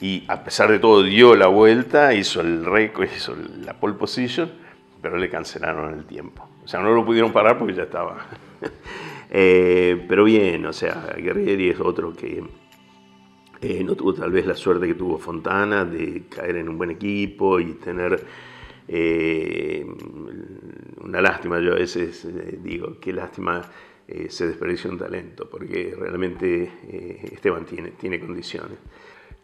y 0.00 0.24
a 0.28 0.42
pesar 0.42 0.70
de 0.70 0.78
todo 0.78 1.02
dio 1.02 1.34
la 1.36 1.46
vuelta, 1.46 2.14
hizo 2.14 2.40
el 2.40 2.64
récord, 2.64 3.08
hizo 3.14 3.36
la 3.60 3.74
pole 3.74 3.94
position, 3.94 4.50
pero 5.02 5.18
le 5.18 5.28
cancelaron 5.28 5.94
el 5.94 6.04
tiempo. 6.04 6.48
O 6.64 6.68
sea, 6.68 6.80
no 6.80 6.92
lo 6.92 7.04
pudieron 7.04 7.32
parar 7.32 7.58
porque 7.58 7.74
ya 7.74 7.84
estaba. 7.84 8.26
Eh, 9.36 10.04
pero 10.08 10.22
bien, 10.22 10.64
o 10.64 10.72
sea, 10.72 11.12
Guerrieri 11.16 11.70
es 11.70 11.80
otro 11.80 12.12
que 12.12 12.44
no 13.82 13.96
tuvo 13.96 14.14
tal 14.14 14.30
vez 14.30 14.46
la 14.46 14.54
suerte 14.54 14.86
que 14.86 14.94
tuvo 14.94 15.18
Fontana 15.18 15.84
de 15.84 16.24
caer 16.28 16.56
en 16.56 16.68
un 16.68 16.78
buen 16.78 16.92
equipo 16.92 17.58
y 17.58 17.72
tener 17.72 18.24
eh, 18.86 19.86
una 21.02 21.22
lástima, 21.22 21.58
yo 21.60 21.72
a 21.72 21.76
veces 21.76 22.24
eh, 22.24 22.58
digo, 22.62 22.98
qué 23.00 23.12
lástima 23.12 23.62
eh, 24.06 24.26
se 24.28 24.46
desperdició 24.46 24.90
un 24.90 24.98
talento, 24.98 25.48
porque 25.48 25.94
realmente 25.98 26.70
Esteban 27.32 27.64
tiene, 27.64 27.92
tiene 27.92 28.20
condiciones. 28.20 28.78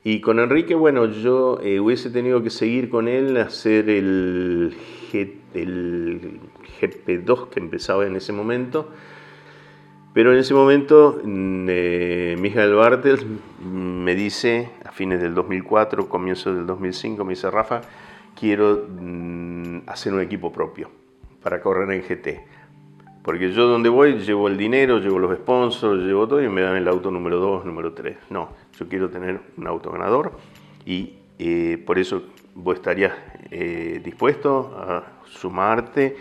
Y 0.02 0.20
con 0.20 0.38
Enrique, 0.38 0.74
bueno, 0.74 1.06
yo 1.06 1.58
hubiese 1.82 2.10
tenido 2.10 2.42
que 2.42 2.48
seguir 2.48 2.88
con 2.88 3.06
él, 3.06 3.36
hacer 3.36 3.90
el, 3.90 4.74
el 5.12 6.40
GP2 6.80 7.48
que 7.50 7.60
empezaba 7.60 8.06
en 8.06 8.16
ese 8.16 8.32
momento. 8.32 8.88
Pero 10.14 10.32
en 10.32 10.38
ese 10.38 10.54
momento, 10.54 11.20
mm, 11.22 12.40
Miguel 12.40 12.74
Bartels 12.74 13.24
me 13.62 14.14
dice, 14.14 14.70
a 14.84 14.90
fines 14.90 15.20
del 15.20 15.34
2004, 15.34 16.08
comienzo 16.08 16.52
del 16.52 16.66
2005, 16.66 17.22
me 17.24 17.34
dice, 17.34 17.50
Rafa, 17.50 17.82
quiero 18.40 18.86
mm, 18.88 19.82
hacer 19.86 20.14
un 20.14 20.22
equipo 20.22 20.50
propio 20.50 20.90
para 21.42 21.60
correr 21.60 21.92
en 21.92 22.02
GT. 22.02 22.40
Porque 23.22 23.52
yo 23.52 23.66
donde 23.66 23.90
voy 23.90 24.14
llevo 24.14 24.48
el 24.48 24.56
dinero, 24.56 24.98
llevo 24.98 25.18
los 25.18 25.36
sponsors, 25.36 26.02
llevo 26.02 26.26
todo 26.26 26.42
y 26.42 26.48
me 26.48 26.62
dan 26.62 26.76
el 26.76 26.88
auto 26.88 27.10
número 27.10 27.38
2, 27.38 27.66
número 27.66 27.92
3. 27.92 28.16
No, 28.30 28.48
yo 28.78 28.88
quiero 28.88 29.10
tener 29.10 29.40
un 29.58 29.66
auto 29.66 29.90
ganador 29.90 30.32
y 30.86 31.16
eh, 31.38 31.82
por 31.86 31.98
eso 31.98 32.22
vos 32.54 32.76
estarías 32.76 33.12
eh, 33.50 34.00
dispuesto 34.02 34.74
a 34.74 35.20
sumarte 35.26 36.16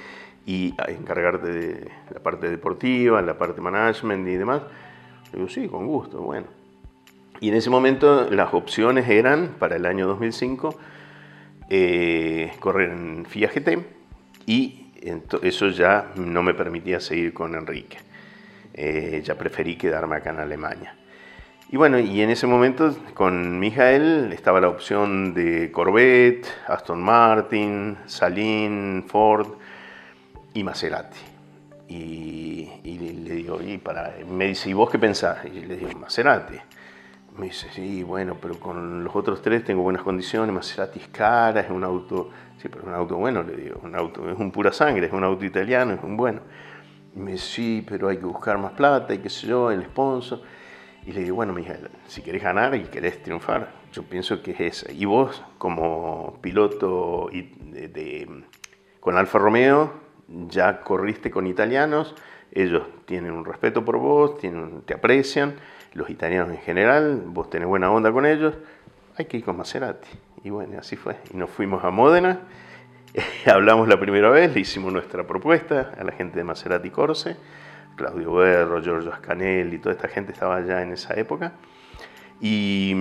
y 0.46 0.74
a 0.78 0.92
encargarte 0.92 1.48
de 1.48 1.92
la 2.14 2.20
parte 2.20 2.50
deportiva, 2.50 3.22
la 3.22 3.38
parte 3.38 3.62
management 3.62 4.28
y 4.28 4.36
demás. 4.36 4.62
digo, 5.34 5.48
sí, 5.48 5.70
con 5.70 5.88
gusto, 5.88 6.20
bueno. 6.22 6.48
Y 7.40 7.48
en 7.48 7.56
ese 7.56 7.70
momento 7.70 8.30
las 8.30 8.54
opciones 8.54 9.08
eran 9.08 9.56
para 9.58 9.78
el 9.78 9.86
año 9.86 10.06
2005 10.06 10.76
eh, 11.70 12.52
correr 12.60 12.90
en 12.90 13.26
FIA 13.26 13.50
GT 13.50 13.78
y 14.46 14.88
eso 15.44 15.70
ya 15.70 16.12
no 16.16 16.44
me 16.44 16.54
permitía 16.54 17.00
seguir 17.00 17.34
con 17.34 17.56
Enrique. 17.56 17.98
Eh, 18.74 19.22
ya 19.24 19.36
preferí 19.36 19.76
quedarme 19.76 20.18
acá 20.18 20.32
en 20.32 20.40
Alemania. 20.40 20.96
Y 21.72 21.78
bueno, 21.78 22.00
y 22.00 22.22
en 22.22 22.32
ese 22.32 22.48
momento 22.48 22.96
con 23.14 23.60
Mijael 23.60 24.34
estaba 24.34 24.60
la 24.60 24.70
opción 24.70 25.36
de 25.36 25.72
Corvette, 25.72 26.48
Aston 26.68 27.02
Martin, 27.02 27.98
Salin, 28.08 29.06
Ford 29.08 29.50
y 30.54 30.64
Maserati. 30.64 31.20
Y, 31.88 32.70
le 32.84 33.36
digo, 33.36 33.62
y 33.62 33.78
para, 33.78 34.16
me 34.28 34.48
dice, 34.48 34.70
¿y 34.70 34.74
vos 34.74 34.90
qué 34.90 34.98
pensás? 34.98 35.46
Y 35.46 35.62
le 35.62 35.78
digo, 35.78 35.92
Maserati. 36.00 36.56
Me 37.40 37.46
dice, 37.46 37.70
sí, 37.72 38.04
bueno, 38.04 38.36
pero 38.42 38.60
con 38.60 39.02
los 39.02 39.16
otros 39.16 39.42
tres 39.42 39.64
tengo 39.64 39.82
buenas 39.82 40.04
condiciones, 40.04 40.54
Maserati 40.54 41.00
es 41.00 41.08
cara, 41.08 41.62
es 41.62 41.70
un 41.70 41.86
auto, 41.86 42.32
sí, 42.58 42.68
pero 42.68 42.82
es 42.82 42.88
un 42.88 42.94
auto 42.94 43.16
bueno, 43.16 43.44
le 43.44 43.56
digo, 43.56 43.80
un 43.82 43.96
auto, 43.96 44.30
es 44.30 44.38
un 44.38 44.52
pura 44.52 44.74
sangre, 44.74 45.08
es 45.08 45.14
un 45.14 45.24
auto 45.24 45.46
italiano, 45.46 45.94
es 45.94 46.04
un 46.04 46.18
bueno. 46.18 46.42
Y 47.16 47.20
me 47.20 47.32
dice, 47.32 47.46
sí, 47.46 47.86
pero 47.88 48.10
hay 48.10 48.18
que 48.18 48.26
buscar 48.26 48.58
más 48.58 48.74
plata 48.74 49.14
y 49.14 49.20
qué 49.20 49.30
sé 49.30 49.48
yo, 49.48 49.72
el 49.72 49.86
sponsor. 49.86 50.42
Y 51.06 51.14
le 51.14 51.22
digo, 51.22 51.38
bueno, 51.38 51.54
Miguel, 51.54 51.90
si 52.08 52.22
querés 52.22 52.44
ganar 52.44 52.76
y 52.76 52.84
querés 52.84 53.24
triunfar, 53.24 53.72
yo 53.94 54.04
pienso 54.04 54.42
que 54.42 54.52
es 54.52 54.60
esa. 54.60 54.92
Y 54.92 55.06
vos, 55.06 55.42
como 55.58 56.40
piloto 56.42 57.30
de, 57.32 58.44
con 59.00 59.16
Alfa 59.18 59.40
Romeo, 59.40 59.94
ya 60.28 60.82
corriste 60.82 61.32
con 61.32 61.48
italianos, 61.48 62.16
ellos 62.52 62.84
tienen 63.06 63.32
un 63.32 63.46
respeto 63.46 63.86
por 63.86 63.98
vos, 63.98 64.38
tienen, 64.40 64.82
te 64.82 64.94
aprecian 64.94 65.56
los 65.94 66.10
italianos 66.10 66.50
en 66.50 66.60
general, 66.60 67.24
vos 67.26 67.50
tenés 67.50 67.68
buena 67.68 67.92
onda 67.92 68.12
con 68.12 68.26
ellos, 68.26 68.56
hay 69.18 69.26
que 69.26 69.38
ir 69.38 69.44
con 69.44 69.58
Maserati. 69.58 70.08
Y 70.44 70.50
bueno, 70.50 70.80
así 70.80 70.96
fue. 70.96 71.18
Y 71.34 71.38
nos 71.38 71.50
fuimos 71.50 71.84
a 71.84 71.90
Módena, 71.90 72.42
hablamos 73.46 73.88
la 73.88 74.00
primera 74.00 74.30
vez, 74.30 74.54
le 74.54 74.62
hicimos 74.62 74.94
nuestra 74.94 75.26
propuesta 75.26 75.92
a 75.98 76.04
la 76.04 76.12
gente 76.12 76.38
de 76.38 76.44
Maserati 76.44 76.90
Corse, 76.90 77.36
Claudio 77.96 78.34
Berro, 78.34 78.82
Giorgio 78.82 79.12
Ascanelli, 79.12 79.78
toda 79.80 79.96
esta 79.96 80.08
gente 80.08 80.32
estaba 80.32 80.58
allá 80.58 80.82
en 80.82 80.94
esa 80.94 81.14
época. 81.20 81.54
Y, 82.40 82.94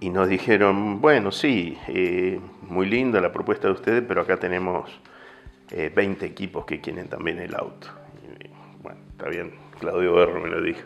y 0.00 0.10
nos 0.10 0.28
dijeron, 0.28 1.00
bueno, 1.00 1.30
sí, 1.30 1.78
eh, 1.88 2.40
muy 2.62 2.86
linda 2.86 3.20
la 3.20 3.32
propuesta 3.32 3.68
de 3.68 3.74
ustedes, 3.74 4.02
pero 4.06 4.22
acá 4.22 4.38
tenemos 4.38 4.90
20 5.70 6.24
eh, 6.24 6.28
equipos 6.28 6.64
que 6.64 6.80
quieren 6.80 7.08
también 7.08 7.38
el 7.38 7.54
auto. 7.54 7.88
bueno, 8.82 9.00
está 9.10 9.28
bien, 9.28 9.54
Claudio 9.78 10.14
Berro 10.14 10.40
me 10.40 10.48
lo 10.48 10.62
dijo. 10.62 10.82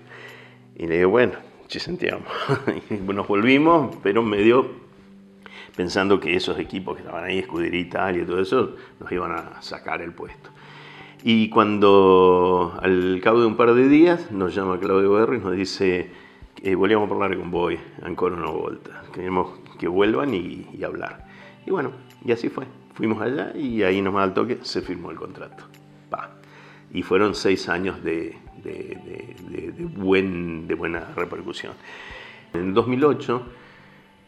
Y 0.78 0.86
le 0.86 0.98
digo, 0.98 1.10
bueno, 1.10 1.34
ci 1.66 1.80
sentiamo. 1.80 2.24
y 2.90 2.94
nos 2.94 3.26
volvimos, 3.26 3.96
pero 4.02 4.22
medio 4.22 4.88
pensando 5.76 6.18
que 6.18 6.34
esos 6.34 6.58
equipos 6.58 6.96
que 6.96 7.02
estaban 7.02 7.24
ahí, 7.24 7.44
Italia 7.72 8.22
y 8.22 8.26
todo 8.26 8.40
eso, 8.40 8.76
nos 8.98 9.12
iban 9.12 9.32
a 9.32 9.60
sacar 9.60 10.00
el 10.02 10.12
puesto. 10.12 10.50
Y 11.22 11.50
cuando 11.50 12.78
al 12.80 13.20
cabo 13.22 13.40
de 13.40 13.46
un 13.46 13.56
par 13.56 13.74
de 13.74 13.88
días 13.88 14.30
nos 14.30 14.54
llama 14.54 14.78
Claudio 14.78 15.12
Berri 15.12 15.38
y 15.38 15.40
nos 15.40 15.56
dice, 15.56 16.10
eh, 16.62 16.74
a 16.74 16.96
hablar 16.96 17.36
con 17.36 17.50
Boy, 17.50 17.78
ancora 18.02 18.36
una 18.36 18.50
vuelta, 18.50 19.02
queremos 19.12 19.60
que 19.78 19.88
vuelvan 19.88 20.34
y, 20.34 20.82
hablar. 20.84 21.26
Y 21.66 21.70
bueno, 21.70 21.92
y 22.24 22.32
así 22.32 22.48
fue. 22.48 22.66
Fuimos 22.94 23.20
allá 23.20 23.52
y 23.56 23.82
ahí 23.82 24.00
nomás 24.02 24.24
al 24.24 24.34
toque 24.34 24.58
se 24.62 24.80
firmó 24.80 25.10
el 25.10 25.16
contrato. 25.16 25.64
Pa. 26.10 26.30
Y 26.92 27.02
fueron 27.02 27.34
seis 27.34 27.68
años 27.68 28.02
de, 28.02 28.36
de, 28.62 29.72
buen, 29.96 30.66
de 30.66 30.74
buena 30.74 31.12
repercusión. 31.16 31.72
En 32.52 32.74
2008 32.74 33.42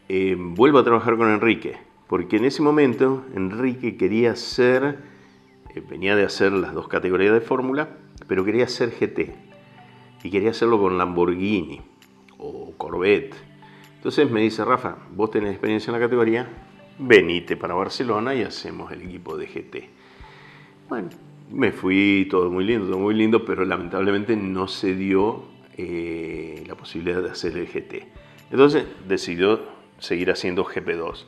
eh, 0.09 0.35
vuelvo 0.37 0.79
a 0.79 0.83
trabajar 0.83 1.17
con 1.17 1.29
Enrique, 1.29 1.77
porque 2.07 2.37
en 2.37 2.45
ese 2.45 2.61
momento 2.61 3.25
Enrique 3.35 3.97
quería 3.97 4.31
hacer, 4.31 4.99
eh, 5.73 5.81
venía 5.89 6.15
de 6.15 6.23
hacer 6.23 6.51
las 6.51 6.73
dos 6.73 6.87
categorías 6.87 7.33
de 7.33 7.41
fórmula, 7.41 7.89
pero 8.27 8.43
quería 8.43 8.65
hacer 8.65 8.91
GT 8.91 9.33
y 10.23 10.29
quería 10.29 10.51
hacerlo 10.51 10.79
con 10.79 10.97
Lamborghini 10.97 11.81
o 12.37 12.73
Corvette. 12.77 13.35
Entonces 13.95 14.29
me 14.29 14.41
dice, 14.41 14.65
Rafa, 14.65 14.97
vos 15.11 15.31
tenés 15.31 15.51
experiencia 15.51 15.91
en 15.91 15.99
la 15.99 16.05
categoría, 16.05 16.47
venite 16.97 17.55
para 17.55 17.73
Barcelona 17.73 18.35
y 18.35 18.43
hacemos 18.43 18.91
el 18.91 19.03
equipo 19.03 19.37
de 19.37 19.47
GT. 19.47 19.89
Bueno, 20.89 21.09
me 21.51 21.71
fui, 21.71 22.27
todo 22.29 22.49
muy 22.49 22.63
lindo, 22.63 22.87
todo 22.87 22.99
muy 22.99 23.13
lindo, 23.13 23.45
pero 23.45 23.65
lamentablemente 23.65 24.35
no 24.35 24.67
se 24.67 24.95
dio 24.95 25.43
eh, 25.77 26.63
la 26.67 26.75
posibilidad 26.75 27.21
de 27.21 27.29
hacer 27.29 27.57
el 27.57 27.67
GT. 27.67 28.07
Entonces 28.51 28.85
decidió 29.07 29.61
seguir 29.99 30.31
haciendo 30.31 30.65
GP2. 30.65 31.25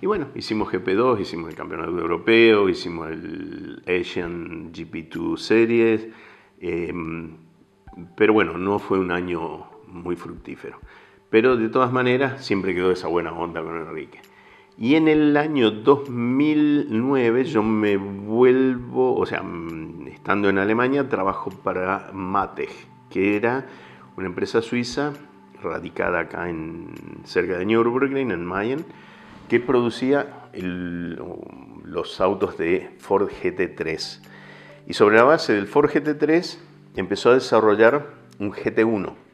Y 0.00 0.06
bueno, 0.06 0.28
hicimos 0.34 0.72
GP2, 0.72 1.20
hicimos 1.20 1.50
el 1.50 1.56
Campeonato 1.56 1.90
Europeo, 1.90 2.68
hicimos 2.68 3.10
el 3.10 3.82
Asian 3.86 4.72
GP2 4.72 5.36
Series, 5.36 6.08
em, 6.60 7.36
pero 8.16 8.32
bueno, 8.32 8.56
no 8.58 8.78
fue 8.78 8.98
un 8.98 9.10
año 9.10 9.66
muy 9.88 10.14
fructífero. 10.14 10.78
Pero 11.30 11.56
de 11.56 11.68
todas 11.68 11.92
maneras, 11.92 12.44
siempre 12.44 12.74
quedó 12.74 12.92
esa 12.92 13.08
buena 13.08 13.32
onda 13.32 13.62
con 13.62 13.76
Enrique. 13.76 14.20
Y 14.80 14.94
en 14.94 15.08
el 15.08 15.36
año 15.36 15.72
2009 15.72 17.44
yo 17.44 17.64
me 17.64 17.96
vuelvo, 17.96 19.16
o 19.16 19.26
sea, 19.26 19.42
mm, 19.42 20.06
estando 20.06 20.48
en 20.48 20.58
Alemania, 20.58 21.08
trabajo 21.08 21.50
para 21.50 22.10
Matej, 22.12 22.70
que 23.10 23.34
era 23.34 23.66
una 24.16 24.28
empresa 24.28 24.62
suiza 24.62 25.14
radicada 25.60 26.20
acá 26.20 26.48
en, 26.48 26.94
cerca 27.24 27.58
de 27.58 27.66
Nürburgring, 27.66 28.30
en 28.30 28.44
Mayen, 28.44 28.84
que 29.48 29.58
producía 29.58 30.48
los 30.52 32.20
autos 32.20 32.56
de 32.56 32.94
Ford 32.98 33.28
GT3. 33.30 34.22
Y 34.86 34.92
sobre 34.94 35.16
la 35.16 35.24
base 35.24 35.54
del 35.54 35.66
Ford 35.66 35.90
GT3 35.90 36.56
empezó 36.94 37.30
a 37.30 37.34
desarrollar 37.34 38.14
un 38.38 38.52
GT1 38.52 39.27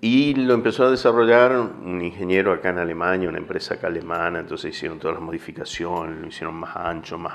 y 0.00 0.34
lo 0.34 0.54
empezó 0.54 0.84
a 0.84 0.90
desarrollar 0.90 1.58
un 1.58 2.00
ingeniero 2.02 2.52
acá 2.52 2.70
en 2.70 2.78
Alemania, 2.78 3.28
una 3.28 3.38
empresa 3.38 3.74
acá 3.74 3.88
alemana, 3.88 4.38
entonces 4.38 4.76
hicieron 4.76 5.00
todas 5.00 5.16
las 5.16 5.24
modificaciones, 5.24 6.20
lo 6.20 6.28
hicieron 6.28 6.54
más 6.54 6.76
ancho, 6.76 7.18
más, 7.18 7.34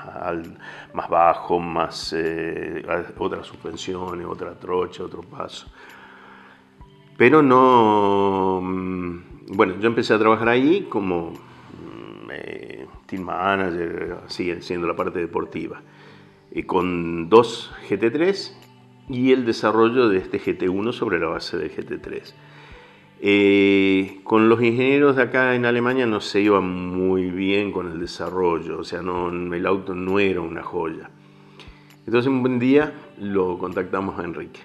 más 0.94 1.08
bajo, 1.10 1.60
más 1.60 2.14
eh, 2.16 2.82
otras 3.18 3.46
suspensiones, 3.46 4.26
otra 4.26 4.58
trocha, 4.58 5.04
otro 5.04 5.20
paso. 5.20 5.66
Pero 7.18 7.42
no... 7.42 8.60
Mm, 8.62 9.22
bueno, 9.48 9.74
yo 9.78 9.86
empecé 9.86 10.14
a 10.14 10.18
trabajar 10.18 10.48
ahí 10.48 10.86
como 10.88 11.32
mm, 11.32 12.30
eh, 12.32 12.86
team 13.04 13.24
manager, 13.24 14.20
así, 14.24 14.50
haciendo 14.50 14.86
la 14.86 14.96
parte 14.96 15.18
deportiva, 15.18 15.82
y 16.50 16.62
con 16.62 17.28
dos 17.28 17.74
GT3 17.90 18.52
y 19.10 19.32
el 19.32 19.44
desarrollo 19.44 20.08
de 20.08 20.16
este 20.16 20.40
GT1 20.40 20.92
sobre 20.92 21.18
la 21.18 21.26
base 21.26 21.58
del 21.58 21.70
GT3. 21.70 22.32
Eh, 23.26 24.20
con 24.22 24.50
los 24.50 24.62
ingenieros 24.62 25.16
de 25.16 25.22
acá 25.22 25.54
en 25.54 25.64
Alemania 25.64 26.04
no 26.04 26.20
se 26.20 26.42
iba 26.42 26.60
muy 26.60 27.30
bien 27.30 27.72
con 27.72 27.90
el 27.90 27.98
desarrollo, 27.98 28.80
o 28.80 28.84
sea, 28.84 29.00
no, 29.00 29.30
el 29.30 29.66
auto 29.66 29.94
no 29.94 30.18
era 30.18 30.42
una 30.42 30.62
joya. 30.62 31.08
Entonces 32.04 32.26
un 32.26 32.42
buen 32.42 32.58
día 32.58 32.92
lo 33.16 33.56
contactamos 33.56 34.18
a 34.18 34.24
Enrique. 34.24 34.60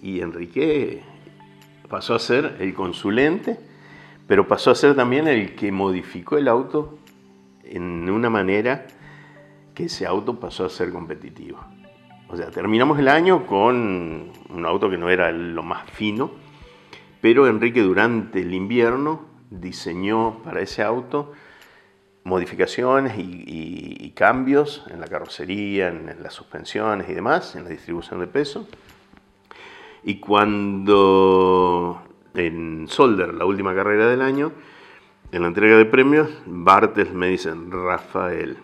Y 0.00 0.20
Enrique 0.20 1.02
pasó 1.88 2.14
a 2.14 2.20
ser 2.20 2.54
el 2.60 2.72
consulente, 2.72 3.58
pero 4.28 4.46
pasó 4.46 4.70
a 4.70 4.76
ser 4.76 4.94
también 4.94 5.26
el 5.26 5.56
que 5.56 5.72
modificó 5.72 6.38
el 6.38 6.46
auto 6.46 7.00
en 7.64 8.08
una 8.08 8.30
manera 8.30 8.86
que 9.74 9.86
ese 9.86 10.06
auto 10.06 10.38
pasó 10.38 10.66
a 10.66 10.70
ser 10.70 10.92
competitivo. 10.92 11.58
O 12.28 12.36
sea, 12.36 12.52
terminamos 12.52 12.96
el 13.00 13.08
año 13.08 13.44
con 13.44 14.30
un 14.50 14.66
auto 14.66 14.88
que 14.88 14.96
no 14.96 15.10
era 15.10 15.32
lo 15.32 15.64
más 15.64 15.90
fino, 15.90 16.30
pero 17.20 17.46
Enrique 17.46 17.82
durante 17.82 18.40
el 18.40 18.54
invierno 18.54 19.26
diseñó 19.50 20.42
para 20.42 20.60
ese 20.60 20.82
auto 20.82 21.32
modificaciones 22.24 23.14
y, 23.18 24.12
cambios 24.14 24.84
en 24.90 25.00
la 25.00 25.06
carrocería, 25.06 25.88
en, 25.88 26.22
las 26.22 26.34
suspensiones 26.34 27.08
y 27.08 27.14
demás, 27.14 27.56
en 27.56 27.64
la 27.64 27.70
distribución 27.70 28.20
de 28.20 28.26
peso. 28.26 28.68
Y 30.04 30.16
cuando 30.16 32.02
en 32.34 32.86
Solder, 32.86 33.32
la 33.32 33.46
última 33.46 33.74
carrera 33.74 34.08
del 34.08 34.20
año, 34.20 34.52
en 35.32 35.42
la 35.42 35.48
entrega 35.48 35.78
de 35.78 35.86
premios, 35.86 36.28
Bartes 36.44 37.12
me 37.14 37.28
dice, 37.28 37.52
Rafael, 37.70 38.58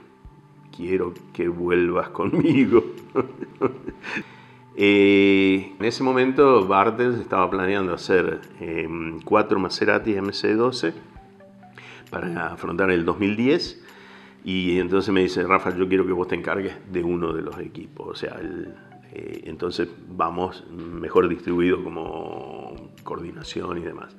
quiero 0.77 1.15
que 1.33 1.49
vuelvas 1.49 2.11
conmigo. 2.11 2.85
Eh, 4.79 5.73
en 5.79 5.85
ese 5.87 6.03
momento 6.03 6.67
Bartels 6.67 7.19
estaba 7.19 7.49
planeando 7.49 7.95
hacer 7.95 8.41
em, 8.61 9.21
cuatro 9.23 9.59
Maserati 9.59 10.13
MC12 10.13 10.93
para 12.11 12.53
afrontar 12.53 12.91
el 12.91 13.07
2010 13.07 13.83
y 14.45 14.79
entonces 14.79 15.13
me 15.15 15.23
dice, 15.23 15.43
Rafa, 15.45 15.75
yo 15.75 15.89
quiero 15.89 16.07
que 16.07 16.13
vos 16.13 16.29
te 16.29 16.35
encargues 16.35 16.75
de 16.93 17.03
uno 17.03 17.33
de 17.33 17.41
los 17.41 17.59
equipos, 17.59 18.07
o 18.07 18.15
sea, 18.15 18.39
eh, 19.13 19.45
entonces 19.47 19.89
vamos 20.09 20.65
mejor 20.71 21.29
distribuido 21.29 21.83
como 21.83 22.93
coordinación 23.03 23.79
y 23.79 23.81
demás. 23.81 24.15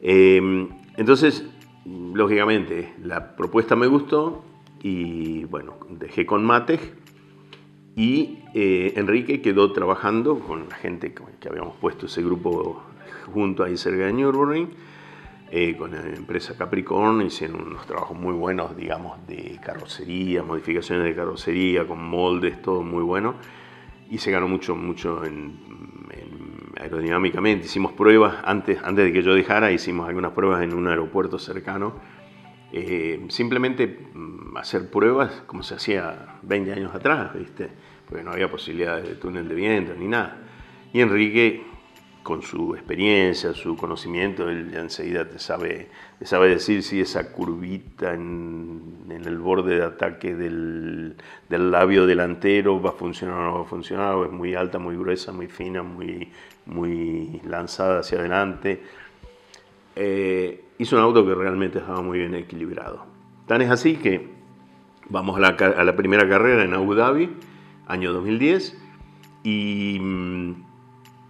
Em, 0.00 0.68
entonces, 0.96 1.46
lógicamente, 1.84 2.94
la 3.02 3.36
propuesta 3.36 3.76
me 3.76 3.86
gustó 3.86 4.42
y 4.82 5.44
bueno, 5.44 5.74
dejé 5.90 6.24
con 6.24 6.44
Matej 6.44 6.94
y 7.96 8.40
eh, 8.52 8.92
Enrique 8.96 9.40
quedó 9.40 9.72
trabajando 9.72 10.38
con 10.38 10.68
la 10.68 10.76
gente 10.76 11.14
que 11.40 11.48
habíamos 11.48 11.76
puesto 11.76 12.06
ese 12.06 12.22
grupo 12.22 12.82
junto 13.32 13.64
ahí 13.64 13.76
cerca 13.78 14.04
de 14.04 14.12
Nürburgring, 14.12 14.68
eh, 15.50 15.76
con 15.76 15.92
la 15.92 16.02
empresa 16.02 16.56
Capricorn, 16.56 17.22
hicieron 17.22 17.68
unos 17.68 17.86
trabajos 17.86 18.18
muy 18.18 18.34
buenos, 18.34 18.76
digamos, 18.76 19.26
de 19.26 19.58
carrocería, 19.64 20.42
modificaciones 20.42 21.04
de 21.04 21.14
carrocería, 21.14 21.86
con 21.86 22.02
moldes, 22.02 22.60
todo 22.60 22.82
muy 22.82 23.02
bueno. 23.02 23.34
Y 24.10 24.18
se 24.18 24.30
ganó 24.30 24.46
mucho, 24.46 24.76
mucho 24.76 25.24
en, 25.24 25.56
aerodinámicamente. 26.78 27.66
Hicimos 27.66 27.92
pruebas, 27.92 28.36
antes, 28.44 28.78
antes 28.82 29.06
de 29.06 29.12
que 29.12 29.22
yo 29.22 29.34
dejara, 29.34 29.72
hicimos 29.72 30.08
algunas 30.08 30.32
pruebas 30.32 30.62
en 30.62 30.74
un 30.74 30.86
aeropuerto 30.86 31.38
cercano. 31.38 31.94
Eh, 32.78 33.24
simplemente 33.30 33.86
mm, 33.86 34.54
hacer 34.58 34.90
pruebas 34.90 35.42
como 35.46 35.62
se 35.62 35.76
hacía 35.76 36.38
20 36.42 36.74
años 36.74 36.94
atrás, 36.94 37.32
¿viste? 37.32 37.70
porque 38.06 38.22
no 38.22 38.32
había 38.32 38.50
posibilidades 38.50 39.08
de 39.08 39.14
túnel 39.14 39.48
de 39.48 39.54
viento 39.54 39.94
ni 39.98 40.06
nada. 40.06 40.36
Y 40.92 41.00
Enrique, 41.00 41.64
con 42.22 42.42
su 42.42 42.74
experiencia, 42.74 43.54
su 43.54 43.78
conocimiento, 43.78 44.50
él 44.50 44.70
ya 44.70 44.80
enseguida 44.80 45.26
te 45.26 45.38
sabe, 45.38 45.88
sabe 46.22 46.50
decir 46.50 46.82
si 46.82 47.00
esa 47.00 47.32
curvita 47.32 48.12
en, 48.12 49.06
el 49.08 49.38
borde 49.38 49.76
de 49.76 49.82
ataque 49.82 50.34
del, 50.34 51.16
labio 51.48 52.06
delantero 52.06 52.78
va 52.78 52.90
a 52.90 52.92
funcionar 52.92 53.38
o 53.38 53.42
no 53.42 53.54
va 53.54 53.62
a 53.62 53.68
funcionar, 53.68 54.14
o 54.16 54.26
es 54.26 54.32
muy 54.32 54.54
alta, 54.54 54.78
muy 54.78 54.96
gruesa, 54.96 55.32
muy 55.32 55.46
fina, 55.46 55.82
muy, 55.82 56.30
muy 56.66 57.40
lanzada 57.46 58.00
hacia 58.00 58.18
adelante. 58.18 58.82
Eh, 59.96 60.65
hizo 60.78 60.96
un 60.96 61.02
auto 61.02 61.24
que 61.26 61.34
realmente 61.34 61.78
estaba 61.78 62.02
muy 62.02 62.18
bien 62.18 62.34
equilibrado. 62.34 63.06
Tan 63.46 63.62
es 63.62 63.70
así 63.70 63.96
que 63.96 64.28
vamos 65.08 65.36
a 65.36 65.40
la, 65.40 65.48
a 65.48 65.84
la 65.84 65.96
primera 65.96 66.28
carrera 66.28 66.64
en 66.64 66.74
Abu 66.74 66.94
Dhabi 66.94 67.30
año 67.86 68.12
2010, 68.12 68.76
y 69.44 69.98
mm, 70.00 70.54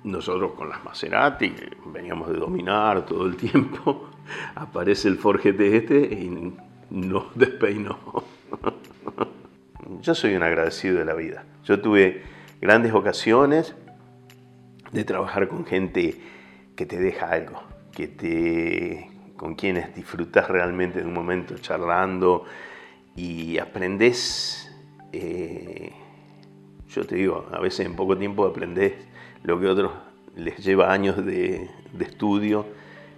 nosotros 0.05 0.53
con 0.53 0.69
las 0.69 0.83
Maserati, 0.85 1.53
veníamos 1.87 2.29
de 2.29 2.39
dominar 2.39 3.05
todo 3.05 3.27
el 3.27 3.37
tiempo, 3.37 4.09
aparece 4.55 5.09
el 5.09 5.19
Ford 5.19 5.41
GT 5.43 5.61
este 5.61 5.99
y 5.99 6.55
nos 6.91 7.25
despeinó. 7.35 7.99
Yo 10.01 10.15
soy 10.15 10.35
un 10.35 10.43
agradecido 10.43 10.99
de 10.99 11.05
la 11.05 11.15
vida. 11.15 11.45
Yo 11.65 11.81
tuve 11.81 12.23
grandes 12.61 12.93
ocasiones 12.93 13.75
de 14.93 15.05
trabajar 15.05 15.49
con 15.49 15.65
gente 15.67 16.21
que 16.75 16.87
te 16.87 16.99
deja 16.99 17.31
algo, 17.31 17.63
que 17.93 18.09
te, 18.09 19.11
con 19.37 19.55
quienes 19.55 19.95
disfrutas 19.95 20.49
realmente 20.49 21.01
de 21.01 21.07
un 21.07 21.15
momento 21.15 21.57
charlando 21.59 22.45
y 23.15 23.59
aprendes 23.59 24.71
eh, 25.13 25.93
yo 26.89 27.07
te 27.07 27.17
digo, 27.17 27.47
a 27.53 27.61
veces 27.61 27.87
en 27.87 27.95
poco 27.95 28.17
tiempo 28.17 28.47
aprendes 28.47 28.95
lo 29.43 29.61
que 29.61 29.67
otros 29.67 29.93
les 30.35 30.57
lleva 30.59 30.93
años 30.93 31.25
de, 31.25 31.69
estudio 32.01 32.67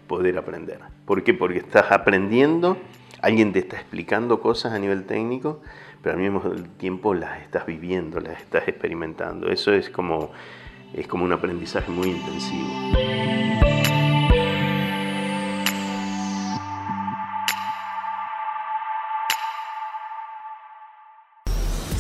poder 0.06 0.38
aprender. 0.38 0.80
¿Por 1.04 1.22
qué? 1.22 1.34
Porque 1.34 1.58
estás 1.58 1.90
aprendiendo, 1.92 2.78
alguien 3.20 3.52
te 3.52 3.60
está 3.60 3.76
explicando 3.76 4.40
cosas 4.40 4.72
a 4.72 4.78
nivel 4.78 5.04
técnico, 5.04 5.60
pero 6.02 6.16
al 6.16 6.22
mismo 6.22 6.40
tiempo 6.76 7.14
las 7.14 7.40
estás 7.42 7.66
viviendo, 7.66 8.20
las 8.20 8.40
estás 8.40 8.66
experimentando. 8.68 9.48
Eso 9.48 9.72
es 9.72 9.90
como, 9.90 10.30
es 10.94 11.06
como 11.06 11.24
un 11.24 11.32
aprendizaje 11.32 11.90
muy 11.90 12.08
intensivo. 12.08 12.97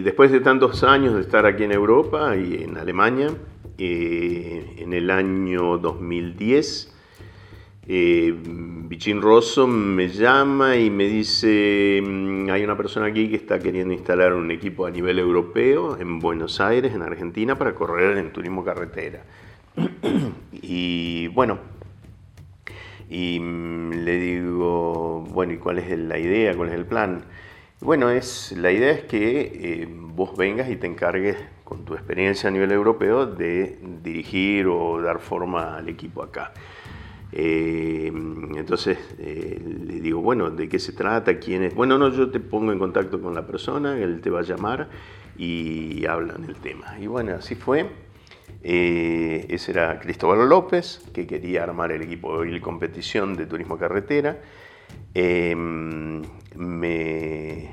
después 0.00 0.30
de 0.30 0.40
tantos 0.40 0.84
años 0.84 1.14
de 1.14 1.20
estar 1.20 1.46
aquí 1.46 1.64
en 1.64 1.72
Europa 1.72 2.36
y 2.36 2.62
en 2.62 2.76
Alemania, 2.76 3.28
eh, 3.78 4.76
en 4.78 4.92
el 4.92 5.10
año 5.10 5.78
2010, 5.78 6.94
eh, 7.88 8.32
Vichin 8.36 9.20
Rosso 9.20 9.66
me 9.66 10.08
llama 10.08 10.76
y 10.76 10.90
me 10.90 11.08
dice, 11.08 12.00
mm, 12.04 12.50
hay 12.50 12.62
una 12.62 12.76
persona 12.76 13.06
aquí 13.06 13.28
que 13.28 13.36
está 13.36 13.58
queriendo 13.58 13.92
instalar 13.92 14.34
un 14.34 14.50
equipo 14.50 14.86
a 14.86 14.90
nivel 14.90 15.18
europeo 15.18 15.98
en 15.98 16.20
Buenos 16.20 16.60
Aires, 16.60 16.94
en 16.94 17.02
Argentina, 17.02 17.56
para 17.56 17.74
correr 17.74 18.18
en 18.18 18.32
turismo 18.32 18.64
carretera. 18.64 19.24
y 20.52 21.28
bueno, 21.28 21.58
y 23.08 23.40
mm, 23.40 23.90
le 24.04 24.16
digo, 24.20 25.26
bueno, 25.30 25.52
¿y 25.54 25.56
cuál 25.56 25.78
es 25.78 25.98
la 25.98 26.18
idea? 26.18 26.54
¿Cuál 26.54 26.68
es 26.68 26.74
el 26.76 26.86
plan? 26.86 27.24
Bueno, 27.82 28.10
es, 28.10 28.52
la 28.52 28.70
idea 28.72 28.92
es 28.92 29.04
que 29.04 29.40
eh, 29.40 29.88
vos 29.90 30.36
vengas 30.36 30.68
y 30.68 30.76
te 30.76 30.86
encargues 30.86 31.38
con 31.64 31.86
tu 31.86 31.94
experiencia 31.94 32.48
a 32.48 32.50
nivel 32.52 32.72
europeo 32.72 33.24
de 33.24 33.78
dirigir 34.02 34.66
o 34.66 35.00
dar 35.00 35.18
forma 35.18 35.78
al 35.78 35.88
equipo 35.88 36.22
acá. 36.22 36.52
Eh, 37.32 38.08
entonces 38.08 38.98
eh, 39.18 39.58
le 39.86 39.98
digo, 39.98 40.20
bueno, 40.20 40.50
¿de 40.50 40.68
qué 40.68 40.78
se 40.78 40.92
trata? 40.92 41.38
¿Quién 41.38 41.62
es? 41.62 41.74
Bueno, 41.74 41.96
no, 41.96 42.10
yo 42.10 42.30
te 42.30 42.38
pongo 42.38 42.70
en 42.70 42.78
contacto 42.78 43.18
con 43.22 43.34
la 43.34 43.46
persona, 43.46 43.96
él 43.98 44.20
te 44.20 44.28
va 44.28 44.40
a 44.40 44.42
llamar 44.42 44.90
y 45.38 46.04
hablan 46.04 46.44
el 46.44 46.56
tema. 46.56 46.98
Y 47.00 47.06
bueno, 47.06 47.34
así 47.34 47.54
fue. 47.54 47.86
ese 48.62 49.70
era 49.70 49.98
Cristóbal 50.00 50.46
López, 50.46 51.02
que 51.14 51.26
quería 51.26 51.62
armar 51.62 51.92
el 51.92 52.02
equipo 52.02 52.42
de 52.42 52.60
competición 52.60 53.36
de 53.36 53.46
turismo 53.46 53.78
carretera. 53.78 54.38
Em, 55.14 56.22
me 56.56 57.70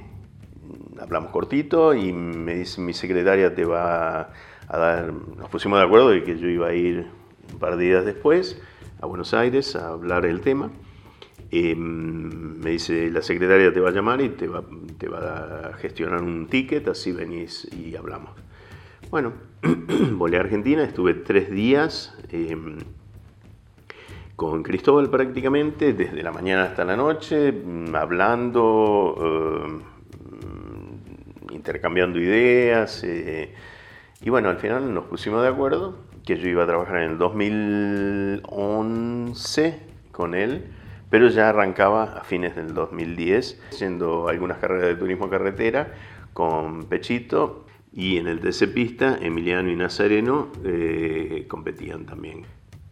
hablamos 1.00 1.32
cortito 1.32 1.94
y 1.94 2.12
me 2.12 2.56
dice 2.56 2.82
mi 2.82 2.94
secretaria 2.94 3.54
te 3.54 3.66
va 3.66 4.32
a 4.68 4.78
dar, 4.78 5.14
nos 5.14 5.50
pusimos 5.50 5.80
de 5.80 5.86
acuerdo 5.86 6.10
de 6.10 6.24
que 6.24 6.38
yo 6.38 6.48
iba 6.48 6.68
a 6.68 6.74
ir 6.74 7.08
un 7.54 7.60
par 7.60 7.78
de 7.78 7.86
días 7.86 8.06
después 8.06 8.62
a 9.00 9.06
Buenos 9.06 9.34
Aires 9.34 9.76
a 9.76 9.90
hablar 9.90 10.24
del 10.24 10.42
tema. 10.42 10.72
Em, 11.52 12.60
me 12.60 12.72
dice 12.72 13.10
la 13.10 13.22
secretaria 13.22 13.72
te 13.72 13.80
va 13.80 13.90
a 13.90 13.92
llamar 13.92 14.20
y 14.22 14.30
te 14.30 14.48
va, 14.48 14.64
te 14.98 15.08
va 15.08 15.70
a 15.70 15.74
gestionar 15.74 16.22
un 16.22 16.48
ticket, 16.48 16.88
así 16.88 17.12
venís 17.12 17.68
y 17.72 17.96
hablamos. 17.96 18.32
Bueno, 19.10 19.34
volé 20.14 20.38
a 20.38 20.42
Argentina, 20.42 20.84
estuve 20.84 21.14
tres 21.14 21.50
días. 21.50 22.14
Em, 22.32 22.78
con 24.38 24.64
Cristóbal 24.64 25.10
prácticamente, 25.10 25.92
desde 25.94 26.22
la 26.22 26.32
mañana 26.32 26.66
hasta 26.66 26.86
la 26.86 26.96
noche, 26.96 27.52
mm, 27.52 27.96
hablando, 27.96 29.16
eh, 29.20 29.80
intercambiando 31.54 32.20
ideas. 32.20 33.04
Eh, 33.04 33.56
y 34.22 34.30
bueno, 34.30 34.50
al 34.50 34.60
final 34.60 34.94
nos 34.94 35.06
pusimos 35.06 35.42
de 35.42 35.48
acuerdo 35.48 35.98
que 36.24 36.38
yo 36.38 36.48
iba 36.50 36.64
a 36.64 36.68
trabajar 36.68 36.98
en 36.98 37.12
el 37.12 37.18
2011 37.18 39.80
con 40.12 40.36
él, 40.36 40.68
pero 41.10 41.30
ya 41.30 41.50
arrancaba 41.50 42.04
a 42.04 42.24
fines 42.24 42.56
del 42.56 42.76
2010, 42.76 43.60
haciendo 43.72 44.28
algunas 44.28 44.60
carreras 44.60 44.90
de 44.90 44.96
turismo 44.98 45.32
carretera 45.32 45.96
con 46.34 46.84
Pechito 46.84 47.66
y 47.92 48.18
en 48.18 48.28
el 48.28 48.40
TC 48.40 48.68
Pista, 48.68 49.18
Emiliano 49.20 49.72
y 49.72 49.76
Nazareno 49.76 50.50
eh, 50.64 51.46
competían 51.48 52.06
también. 52.06 52.46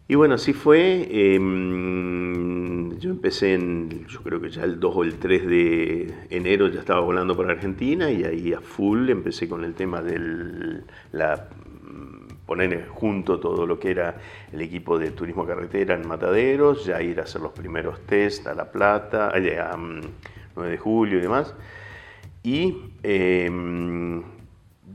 Y 0.08 0.14
bueno, 0.14 0.36
así 0.36 0.52
fue. 0.52 1.08
Em, 1.10 2.96
yo 2.98 3.10
empecé 3.10 3.54
en, 3.54 4.06
yo 4.06 4.22
creo 4.22 4.40
que 4.40 4.50
ya 4.50 4.62
el 4.62 4.78
2 4.78 4.96
o 4.96 5.02
el 5.02 5.18
3 5.18 5.46
de 5.46 6.14
enero 6.30 6.68
ya 6.68 6.80
estaba 6.80 7.00
volando 7.00 7.36
para 7.36 7.52
Argentina 7.52 8.10
y 8.10 8.24
ahí 8.24 8.52
a 8.52 8.60
full 8.60 9.10
empecé 9.10 9.48
con 9.48 9.64
el 9.64 9.74
tema 9.74 10.02
la, 11.12 11.48
poner 12.46 12.86
junto 12.88 13.40
todo 13.40 13.66
lo 13.66 13.78
que 13.80 13.90
era 13.90 14.16
el 14.52 14.60
equipo 14.60 14.98
de 14.98 15.10
turismo 15.10 15.44
carretera 15.44 15.96
en 15.96 16.06
Mataderos, 16.06 16.86
ya 16.86 17.02
ir 17.02 17.18
a 17.18 17.24
hacer 17.24 17.40
los 17.40 17.52
primeros 17.52 18.00
test 18.06 18.46
a 18.46 18.54
La 18.54 18.70
Plata, 18.70 19.32
eh, 19.34 19.58
a, 19.58 19.76
9 19.76 20.70
de 20.70 20.78
julio 20.78 21.18
y 21.18 21.22
demás. 21.22 21.54
Y 22.44 22.76
em, 23.02 24.22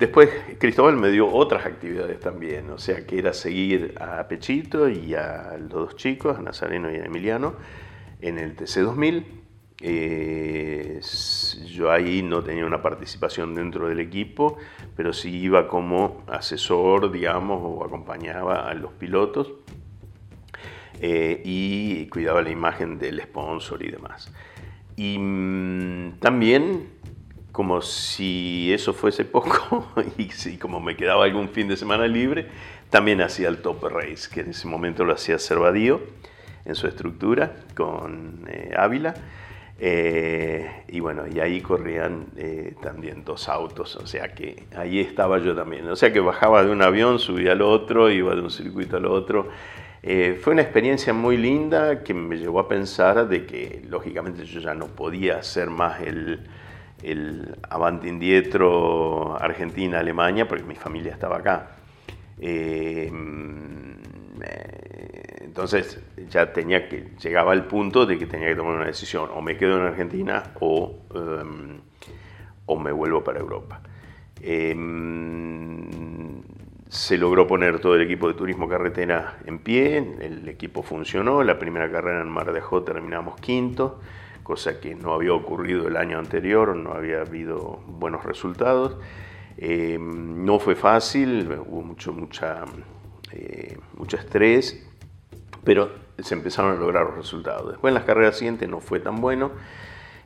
Después 0.02 0.32
Cristóbal 0.58 0.97
me 0.97 1.12
dio 1.12 1.32
otras 1.32 1.64
actividades 1.64 2.20
también, 2.20 2.72
o 2.72 2.80
sea 2.80 3.06
que 3.06 3.20
era 3.20 3.34
seguir 3.34 3.93
a 4.02 4.28
Pechito 4.28 4.89
y 4.89 5.14
a 5.14 5.56
los 5.60 5.70
dos 5.70 5.95
chicos, 5.95 6.39
a 6.39 6.41
Nazareno 6.41 6.91
y 6.91 6.95
a 6.95 7.06
Emiliano, 7.06 7.54
en 8.20 8.39
el 8.39 8.56
TC2000. 8.56 9.24
Eh, 9.80 11.02
yo 11.68 11.91
ahí 11.91 12.24
no 12.24 12.41
tenía 12.43 12.66
una 12.66 12.82
participación 12.82 13.54
dentro 13.54 13.89
del 13.89 13.99
equipo, 13.99 14.58
pero 14.95 15.14
sí 15.14 15.38
iba 15.38 15.68
como 15.68 16.24
asesor, 16.28 17.12
digamos, 17.12 17.62
o 17.64 17.86
acompañaba 17.86 18.68
a 18.68 18.74
los 18.74 18.93
pilotos 18.93 19.52
eh, 20.99 21.43
y 21.45 22.08
cuidaba 22.08 22.41
la 22.41 22.49
imagen 22.49 22.97
del 22.97 23.22
sponsor 23.22 23.84
y 23.84 23.91
demás. 23.91 24.34
Y 24.95 25.20
mm, 25.20 26.14
también 26.20 26.88
como 27.52 27.82
si 27.82 28.72
eso 28.74 28.93
fuese 28.93 29.26
poco 29.26 29.88
y 30.18 30.30
si 30.30 30.58
como 30.58 30.80
me 30.80 30.95
quedaba 30.95 31.26
algún 31.26 31.49
fin 31.49 31.68
de 31.68 31.78
semana 31.78 32.08
libre, 32.08 32.47
también 32.89 33.22
hacía 33.22 33.49
el 33.49 33.58
Top 33.58 33.84
Race, 33.84 34.30
que 34.32 34.41
en 34.41 34.49
ese 34.49 34.68
momento 34.68 35.06
lo 35.06 35.14
hacía 35.14 35.39
Cervadío 35.39 36.02
en 36.66 36.76
su 36.76 36.88
estructura 36.88 37.56
con 37.76 38.45
eh, 38.47 38.74
Ávila. 38.78 39.14
Eh, 39.84 40.84
y 40.89 40.99
bueno, 40.99 41.24
y 41.28 41.39
ahí 41.39 41.60
corrían 41.60 42.28
eh, 42.38 42.76
también 42.84 43.24
dos 43.26 43.49
autos, 43.49 43.95
o 43.95 44.06
sea 44.06 44.36
que 44.36 44.66
ahí 44.76 44.99
estaba 44.99 45.39
yo 45.39 45.56
también. 45.56 45.88
O 45.88 45.95
sea 45.95 46.14
que 46.14 46.20
bajaba 46.20 46.64
de 46.64 46.72
un 46.72 46.84
avión, 46.84 47.18
subía 47.18 47.54
al 47.54 47.64
otro, 47.64 48.12
iba 48.12 48.36
de 48.36 48.41
un 48.41 48.52
circuito 48.52 48.97
al 48.97 49.08
otro. 49.08 49.49
fue 50.04 50.54
una 50.54 50.62
experiencia 50.62 51.14
muy 51.14 51.38
linda 51.38 52.04
que 52.04 52.14
me 52.14 52.38
llevó 52.38 52.60
a 52.60 52.68
pensar 52.68 53.28
de 53.28 53.45
que 53.45 53.82
lógicamente 53.88 54.45
yo 54.45 54.60
ya 54.60 54.76
no 54.76 54.88
podía 54.88 55.38
hacer 55.38 55.70
más 55.70 56.02
el, 56.02 56.41
el 57.04 57.56
avante 57.70 58.08
indietro 58.08 59.38
Argentina-Alemania, 59.39 60.47
porque 60.47 60.64
mi 60.64 60.76
familia 60.76 61.14
estaba 61.14 61.38
acá. 61.38 61.72
Eh, 62.39 63.12
entonces 65.52 65.99
ya 66.30 66.54
tenía 66.54 66.88
que, 66.88 67.12
llegaba 67.22 67.52
al 67.52 67.66
punto 67.66 68.06
de 68.06 68.18
que 68.18 68.26
tenía 68.26 68.47
que 68.47 68.56
tomar 68.56 68.76
una 68.76 68.86
decisión, 68.86 69.30
o 69.34 69.41
me 69.41 69.58
quedo 69.58 69.78
en 69.78 69.86
Argentina 69.86 70.43
o, 70.60 70.95
em, 71.14 71.82
o 72.66 72.80
me 72.80 72.91
vuelvo 72.91 73.24
para 73.24 73.39
Europa. 73.39 73.82
Em, 74.41 75.89
se 76.88 77.18
logró 77.18 77.47
poner 77.47 77.80
todo 77.80 77.95
el 77.95 78.02
equipo 78.02 78.28
de 78.28 78.34
turismo 78.34 78.68
carretera 78.68 79.38
en 79.45 79.60
pie, 79.60 79.97
el 80.22 80.47
equipo 80.47 80.84
funcionó, 80.84 81.43
la 81.43 81.60
primera 81.60 81.91
carrera 81.91 82.22
en 82.22 82.30
Mar 82.30 82.52
de 82.52 82.60
Ajó 82.60 82.84
terminamos 82.84 83.39
quinto, 83.39 83.99
cosa 84.44 84.80
que 84.80 84.96
no 84.96 85.14
había 85.14 85.34
ocurrido 85.34 85.88
el 85.88 85.98
año 85.98 86.20
anterior, 86.20 86.76
no 86.76 86.94
había 86.94 87.22
habido 87.22 87.82
buenos 87.88 88.24
resultados. 88.24 88.98
Eh, 89.58 89.98
no 90.00 90.60
fue 90.60 90.76
fácil, 90.76 91.52
hubo 91.68 91.82
mucho, 91.82 92.14
mucha, 92.14 92.64
eh, 93.32 93.78
mucho 93.96 94.18
estrés, 94.18 94.88
pero 95.64 95.92
se 96.18 96.34
empezaron 96.34 96.78
a 96.78 96.80
lograr 96.80 97.06
los 97.06 97.18
resultados. 97.18 97.72
Después 97.72 97.92
en 97.92 97.96
las 97.96 98.04
carreras 98.04 98.38
siguientes 98.38 98.68
no 98.70 98.80
fue 98.80 99.00
tan 99.00 99.22
bueno 99.22 99.52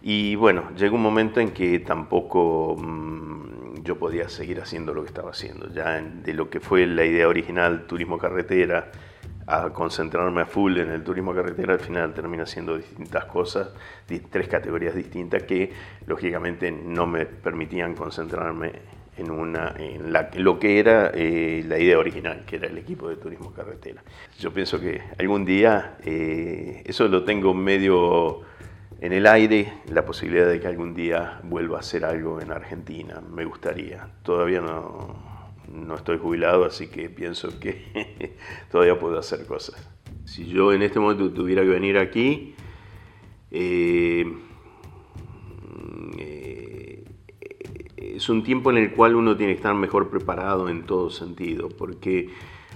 y 0.07 0.35
bueno, 0.35 0.69
llegó 0.77 0.97
un 0.97 1.01
momento 1.01 1.39
en 1.39 1.49
que 1.49 1.79
tampoco 1.79 2.75
mm, 2.77 3.81
yo 3.81 3.97
podía 3.97 4.29
seguir 4.29 4.61
haciendo 4.61 4.93
lo 4.93 5.01
que 5.01 5.07
estaba 5.07 5.31
haciendo. 5.31 5.67
Ya 5.73 5.99
de 5.99 6.33
lo 6.33 6.51
que 6.51 6.59
fue 6.59 6.85
la 6.85 7.05
idea 7.05 7.27
original, 7.27 7.87
turismo 7.87 8.19
carretera, 8.19 8.91
a 9.47 9.69
concentrarme 9.69 10.41
a 10.41 10.45
full 10.45 10.77
en 10.77 10.89
el 10.89 11.03
turismo 11.03 11.33
carretera, 11.33 11.73
al 11.73 11.79
final 11.79 12.13
termina 12.13 12.45
siendo 12.45 12.77
distintas 12.77 13.25
cosas, 13.25 13.69
tres 14.29 14.47
categorías 14.47 14.95
distintas 14.95 15.43
que 15.43 15.71
lógicamente 16.07 16.71
no 16.71 17.05
me 17.05 17.25
permitían 17.25 17.93
concentrarme 17.93 18.71
en, 19.17 19.31
una, 19.31 19.73
en, 19.77 20.11
la, 20.11 20.29
lo 20.35 20.59
que 20.59 20.79
era 20.79 21.11
eh, 21.13 21.63
la 21.67 21.77
idea 21.79 21.97
original, 21.97 22.43
que 22.45 22.57
era 22.57 22.67
el 22.67 22.77
equipo 22.77 23.07
de 23.07 23.17
turismo 23.17 23.53
carretera. 23.53 24.03
Yo 24.39 24.51
pienso 24.51 24.79
que 24.79 25.01
algún 25.17 25.45
día, 25.45 25.97
eh, 26.03 26.81
eso 26.85 27.07
lo 27.07 27.23
tengo 27.23 27.53
medio 27.53 28.41
en 28.99 29.13
el 29.13 29.27
aire, 29.27 29.73
la 29.89 30.05
posibilidad 30.05 30.47
de 30.47 30.59
que 30.59 30.67
algún 30.67 30.93
día 30.93 31.39
vuelva 31.43 31.77
a 31.77 31.79
hacer 31.81 32.03
algo 32.03 32.41
en 32.41 32.51
Argentina, 32.51 33.21
me 33.21 33.45
gustaría. 33.45 34.07
Todavía 34.23 34.61
no, 34.61 35.34
no 35.75 35.95
estoy 35.95 36.17
jubilado, 36.17 36.65
así 36.65 36.87
que 36.87 37.09
pienso 37.09 37.59
que 37.59 38.35
todavía 38.71 38.99
puedo 38.99 39.19
hacer 39.19 39.45
cosas. 39.45 39.89
Si 40.25 40.47
yo 40.47 40.73
en 40.73 40.81
este 40.81 40.99
momento 40.99 41.31
tuviera 41.31 41.61
que 41.61 41.69
venir 41.69 41.97
aquí, 41.97 42.55
eh, 43.51 44.25
es 48.15 48.29
un 48.29 48.43
tiempo 48.43 48.71
en 48.71 48.77
el 48.77 48.91
cual 48.91 49.15
uno 49.15 49.35
tiene 49.35 49.53
que 49.53 49.57
estar 49.57 49.75
mejor 49.75 50.09
preparado 50.09 50.69
en 50.69 50.83
todo 50.83 51.09
sentido, 51.09 51.69
porque 51.69 52.29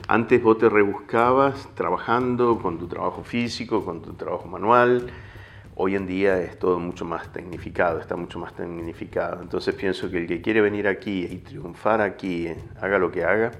antes 0.07 0.43
vos 0.43 0.57
te 0.57 0.69
rebuscabas 0.69 1.73
trabajando 1.75 2.59
con 2.59 2.77
tu 2.77 2.87
trabajo 2.87 3.23
físico, 3.23 3.85
con 3.85 4.01
tu 4.01 4.13
trabajo 4.13 4.47
manual, 4.47 5.07
hoy 5.81 5.95
en 5.95 6.05
día 6.05 6.41
es 6.41 6.59
todo 6.59 6.77
mucho 6.77 7.05
más 7.05 7.31
tecnificado, 7.31 8.01
está 8.01 8.17
mucho 8.17 8.37
más 8.37 8.53
tecnificado. 8.53 9.41
Entonces 9.41 9.73
pienso 9.75 10.11
que 10.11 10.17
el 10.17 10.27
que 10.27 10.41
quiere 10.41 10.59
venir 10.59 10.89
aquí 10.89 11.25
y 11.31 11.37
triunfar 11.37 12.01
aquí, 12.01 12.47
eh, 12.47 12.57
haga 12.81 12.99
lo 12.99 13.09
que 13.11 13.23
haga, 13.23 13.51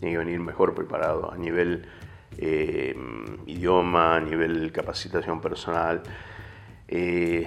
tiene 0.00 0.14
que 0.14 0.18
venir 0.18 0.40
mejor 0.40 0.74
preparado 0.74 1.32
a 1.32 1.36
nivel 1.36 1.86
eh, 2.36 2.96
idioma, 3.46 4.16
a 4.16 4.20
nivel 4.20 4.72
capacitación 4.72 5.40
personal. 5.40 6.02
Eh, 6.88 7.46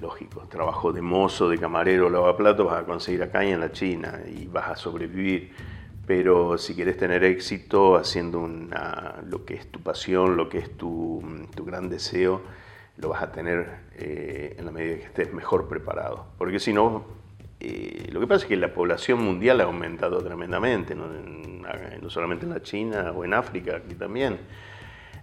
lógico, 0.00 0.46
trabajo 0.48 0.92
de 0.92 1.02
mozo, 1.02 1.48
de 1.48 1.58
camarero, 1.58 2.08
lavaplatos 2.08 2.64
vas 2.64 2.84
a 2.84 2.86
conseguir 2.86 3.24
acá 3.24 3.44
y 3.44 3.50
en 3.50 3.58
la 3.58 3.72
China 3.72 4.20
y 4.32 4.46
vas 4.46 4.70
a 4.70 4.76
sobrevivir. 4.76 5.50
Pero 6.06 6.56
si 6.56 6.76
quieres 6.76 6.96
tener 6.96 7.24
éxito 7.24 7.96
haciendo 7.96 8.48
lo 9.26 9.44
que 9.44 9.54
es 9.54 9.66
tu 9.72 9.80
pasión, 9.80 10.36
lo 10.36 10.48
que 10.48 10.58
es 10.58 10.76
tu 10.76 11.20
gran 11.64 11.88
deseo, 11.88 12.42
lo 12.98 13.08
vas 13.08 13.22
a 13.22 13.32
tener 13.32 13.66
eh, 13.96 14.56
en 14.58 14.64
la 14.64 14.72
medida 14.72 14.96
que 14.96 15.04
estés 15.04 15.32
mejor 15.32 15.68
preparado. 15.68 16.26
Porque 16.38 16.58
si 16.58 16.72
no, 16.72 17.04
eh, 17.60 18.08
lo 18.10 18.20
que 18.20 18.26
pasa 18.26 18.44
es 18.44 18.48
que 18.48 18.56
la 18.56 18.74
población 18.74 19.22
mundial 19.22 19.60
ha 19.60 19.64
aumentado 19.64 20.22
tremendamente, 20.22 20.94
no, 20.94 21.06
solamente 22.10 22.44
en 22.44 22.52
la 22.52 22.62
China 22.62 23.12
o 23.14 23.24
en 23.24 23.34
África, 23.34 23.76
aquí 23.76 23.94
también. 23.94 24.38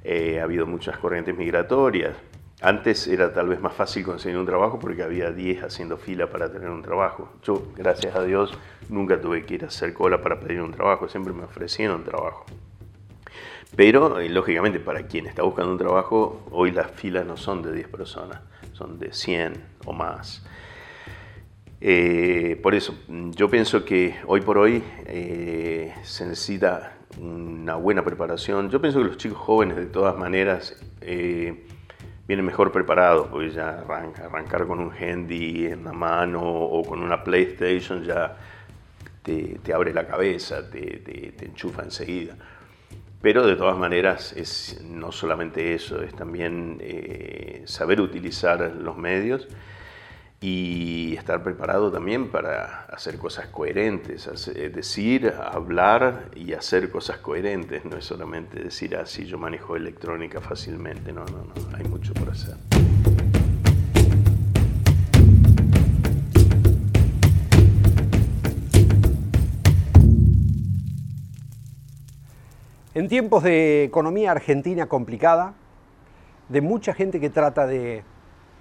Eh, 0.03 0.39
ha 0.39 0.43
habido 0.43 0.65
muchas 0.65 0.97
corrientes 0.97 1.37
migratorias. 1.37 2.15
Antes 2.61 3.07
era 3.07 3.33
tal 3.33 3.49
vez 3.49 3.61
más 3.61 3.73
fácil 3.73 4.03
conseguir 4.03 4.37
un 4.37 4.45
trabajo 4.45 4.79
porque 4.79 5.03
había 5.03 5.31
10 5.31 5.63
haciendo 5.63 5.97
fila 5.97 6.29
para 6.29 6.51
tener 6.51 6.69
un 6.69 6.81
trabajo. 6.81 7.29
Yo, 7.43 7.71
gracias 7.75 8.15
a 8.15 8.23
Dios, 8.23 8.57
nunca 8.89 9.19
tuve 9.19 9.45
que 9.45 9.55
ir 9.55 9.63
a 9.63 9.67
hacer 9.67 9.93
cola 9.93 10.21
para 10.21 10.39
pedir 10.39 10.61
un 10.61 10.71
trabajo, 10.71 11.07
siempre 11.07 11.33
me 11.33 11.43
ofrecieron 11.43 12.03
trabajo. 12.03 12.45
Pero, 13.75 14.19
eh, 14.19 14.29
lógicamente, 14.29 14.79
para 14.79 15.03
quien 15.07 15.27
está 15.27 15.43
buscando 15.43 15.71
un 15.71 15.77
trabajo, 15.77 16.45
hoy 16.51 16.71
las 16.71 16.91
filas 16.91 17.25
no 17.25 17.37
son 17.37 17.61
de 17.61 17.73
10 17.73 17.87
personas, 17.87 18.41
son 18.73 18.99
de 18.99 19.13
100 19.13 19.53
o 19.85 19.93
más. 19.93 20.43
Eh, 21.81 22.59
por 22.61 22.75
eso, 22.75 22.93
yo 23.07 23.49
pienso 23.49 23.85
que 23.85 24.15
hoy 24.25 24.41
por 24.41 24.57
hoy 24.57 24.83
eh, 25.05 25.93
se 26.03 26.25
necesita 26.25 26.97
una 27.17 27.75
buena 27.75 28.03
preparación. 28.03 28.69
Yo 28.69 28.81
pienso 28.81 28.99
que 28.99 29.05
los 29.05 29.17
chicos 29.17 29.37
jóvenes, 29.37 29.77
de 29.77 29.85
todas 29.85 30.17
maneras, 30.17 30.75
viene 31.01 32.43
mejor 32.43 32.71
preparado, 32.71 33.29
porque 33.31 33.51
ya 33.51 33.79
arrancar 33.79 34.67
con 34.67 34.79
un 34.79 34.91
handy 34.91 35.67
en 35.67 35.83
la 35.85 35.93
mano 35.93 36.41
o 36.41 36.83
con 36.83 37.01
una 37.01 37.23
PlayStation 37.23 38.03
ya 38.03 38.35
te, 39.23 39.73
abre 39.73 39.93
la 39.93 40.07
cabeza, 40.07 40.69
te, 40.69 41.33
enchufa 41.41 41.83
enseguida. 41.83 42.35
Pero 43.21 43.45
de 43.45 43.55
todas 43.55 43.77
maneras 43.77 44.33
es 44.33 44.81
no 44.83 45.11
solamente 45.11 45.73
eso, 45.73 46.01
es 46.01 46.15
también 46.15 46.77
eh, 46.79 47.63
saber 47.65 47.99
utilizar 47.99 48.59
los 48.79 48.97
medios 48.97 49.47
y 50.41 51.15
estar 51.17 51.43
preparado 51.43 51.91
también 51.91 52.29
para 52.29 52.85
hacer 52.85 53.17
cosas 53.17 53.47
coherentes, 53.47 54.25
es 54.27 54.73
decir, 54.73 55.33
hablar 55.37 56.29
y 56.33 56.53
hacer 56.53 56.89
cosas 56.89 57.17
coherentes, 57.17 57.83
no 57.83 57.97
es 57.97 58.05
solamente 58.05 58.63
decir 58.63 58.95
así 58.95 59.23
ah, 59.23 59.25
yo 59.25 59.37
manejo 59.37 59.75
electrónica 59.75 60.39
fácilmente, 60.39 61.11
no, 61.11 61.25
no, 61.25 61.43
no, 61.43 61.77
hay 61.77 61.83
mucho 61.83 62.13
por 62.13 62.29
hacer. 62.29 62.55
En 72.99 73.07
tiempos 73.07 73.43
de 73.43 73.85
economía 73.85 74.31
argentina 74.31 74.87
complicada, 74.87 75.53
de 76.49 76.59
mucha 76.59 76.93
gente 76.93 77.21
que 77.21 77.29
trata 77.29 77.65
de 77.65 78.03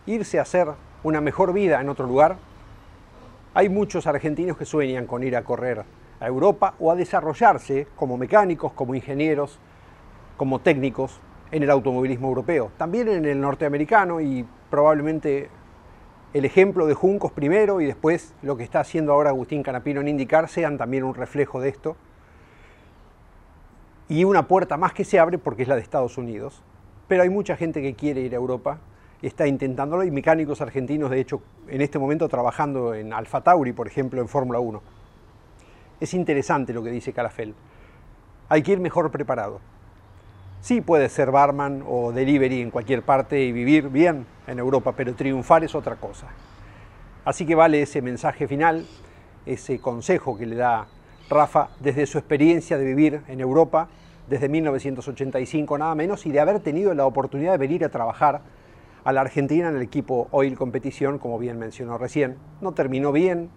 irse 0.06 0.38
a 0.38 0.42
hacer 0.42 0.68
una 1.02 1.20
mejor 1.20 1.52
vida 1.52 1.80
en 1.80 1.88
otro 1.88 2.06
lugar. 2.06 2.36
Hay 3.52 3.68
muchos 3.68 4.06
argentinos 4.06 4.56
que 4.56 4.64
sueñan 4.64 5.06
con 5.06 5.24
ir 5.24 5.34
a 5.34 5.42
correr 5.42 5.82
a 6.20 6.26
Europa 6.28 6.76
o 6.78 6.92
a 6.92 6.94
desarrollarse 6.94 7.88
como 7.96 8.16
mecánicos, 8.16 8.72
como 8.74 8.94
ingenieros, 8.94 9.58
como 10.36 10.60
técnicos 10.60 11.20
en 11.50 11.64
el 11.64 11.70
automovilismo 11.70 12.28
europeo, 12.28 12.70
también 12.76 13.08
en 13.08 13.24
el 13.24 13.40
norteamericano 13.40 14.20
y 14.20 14.46
probablemente 14.70 15.48
el 16.32 16.44
ejemplo 16.44 16.86
de 16.86 16.94
Juncos 16.94 17.32
primero 17.32 17.80
y 17.80 17.86
después 17.86 18.36
lo 18.42 18.56
que 18.56 18.62
está 18.62 18.78
haciendo 18.78 19.14
ahora 19.14 19.30
Agustín 19.30 19.64
Canapino 19.64 20.00
en 20.00 20.06
indicar 20.06 20.48
sean 20.48 20.78
también 20.78 21.02
un 21.02 21.16
reflejo 21.16 21.60
de 21.60 21.70
esto. 21.70 21.96
Y 24.08 24.24
una 24.24 24.48
puerta 24.48 24.76
más 24.76 24.92
que 24.92 25.04
se 25.04 25.18
abre 25.18 25.38
porque 25.38 25.62
es 25.62 25.68
la 25.68 25.74
de 25.74 25.82
Estados 25.82 26.18
Unidos. 26.18 26.62
Pero 27.06 27.22
hay 27.22 27.30
mucha 27.30 27.56
gente 27.56 27.82
que 27.82 27.94
quiere 27.94 28.20
ir 28.22 28.32
a 28.34 28.36
Europa 28.36 28.80
está 29.22 29.46
intentándolo 29.46 30.04
y 30.04 30.10
mecánicos 30.10 30.60
argentinos, 30.60 31.10
de 31.10 31.20
hecho, 31.20 31.42
en 31.66 31.80
este 31.80 31.98
momento 31.98 32.28
trabajando 32.28 32.94
en 32.94 33.12
Alfa 33.12 33.42
Tauri, 33.42 33.72
por 33.72 33.86
ejemplo, 33.86 34.20
en 34.20 34.28
Fórmula 34.28 34.60
1. 34.60 34.80
Es 36.00 36.14
interesante 36.14 36.72
lo 36.72 36.82
que 36.82 36.90
dice 36.90 37.12
Calafel. 37.12 37.54
Hay 38.48 38.62
que 38.62 38.72
ir 38.72 38.80
mejor 38.80 39.10
preparado. 39.10 39.60
Sí 40.60 40.80
puede 40.80 41.08
ser 41.08 41.30
barman 41.30 41.84
o 41.86 42.12
delivery 42.12 42.60
en 42.62 42.70
cualquier 42.70 43.02
parte 43.02 43.40
y 43.40 43.52
vivir 43.52 43.88
bien 43.88 44.26
en 44.46 44.58
Europa, 44.58 44.92
pero 44.96 45.14
triunfar 45.14 45.64
es 45.64 45.74
otra 45.74 45.96
cosa. 45.96 46.28
Así 47.24 47.44
que 47.44 47.54
vale 47.54 47.82
ese 47.82 48.00
mensaje 48.00 48.48
final, 48.48 48.86
ese 49.46 49.80
consejo 49.80 50.36
que 50.36 50.46
le 50.46 50.56
da 50.56 50.86
Rafa 51.28 51.68
desde 51.80 52.06
su 52.06 52.18
experiencia 52.18 52.78
de 52.78 52.84
vivir 52.84 53.22
en 53.28 53.40
Europa 53.40 53.88
desde 54.28 54.48
1985 54.48 55.78
nada 55.78 55.94
menos 55.94 56.26
y 56.26 56.32
de 56.32 56.40
haber 56.40 56.60
tenido 56.60 56.92
la 56.94 57.06
oportunidad 57.06 57.52
de 57.52 57.58
venir 57.58 57.84
a 57.84 57.88
trabajar 57.88 58.42
a 59.04 59.12
la 59.12 59.22
Argentina 59.22 59.68
en 59.68 59.76
el 59.76 59.82
equipo 59.82 60.28
Oil 60.32 60.56
Competición, 60.56 61.18
como 61.18 61.38
bien 61.38 61.58
mencionó 61.58 61.96
recién. 61.98 62.36
No 62.60 62.72
terminó 62.72 63.12
bien, 63.12 63.50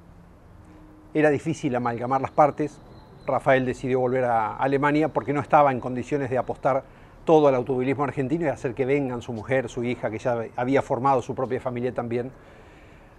era 1.14 1.30
difícil 1.30 1.76
amalgamar 1.76 2.22
las 2.22 2.32
partes. 2.32 2.80
Rafael 3.26 3.66
decidió 3.66 4.00
volver 4.00 4.26
a 4.26 4.56
Alemania 4.56 5.10
porque 5.10 5.34
no 5.34 5.42
estaba 5.42 5.72
en 5.72 5.80
condiciones 5.80 6.30
de 6.30 6.38
apostar 6.38 6.84
todo 7.26 7.48
al 7.48 7.56
automovilismo 7.56 8.04
argentino 8.04 8.46
y 8.46 8.50
hacer 8.50 8.74
que 8.74 8.86
vengan 8.86 9.22
su 9.22 9.34
mujer, 9.34 9.70
su 9.70 9.84
hija, 9.84 10.10
que 10.10 10.18
ya 10.18 10.46
había 10.56 10.82
formado 10.82 11.22
su 11.22 11.36
propia 11.36 11.60
familia 11.60 11.94
también, 11.94 12.32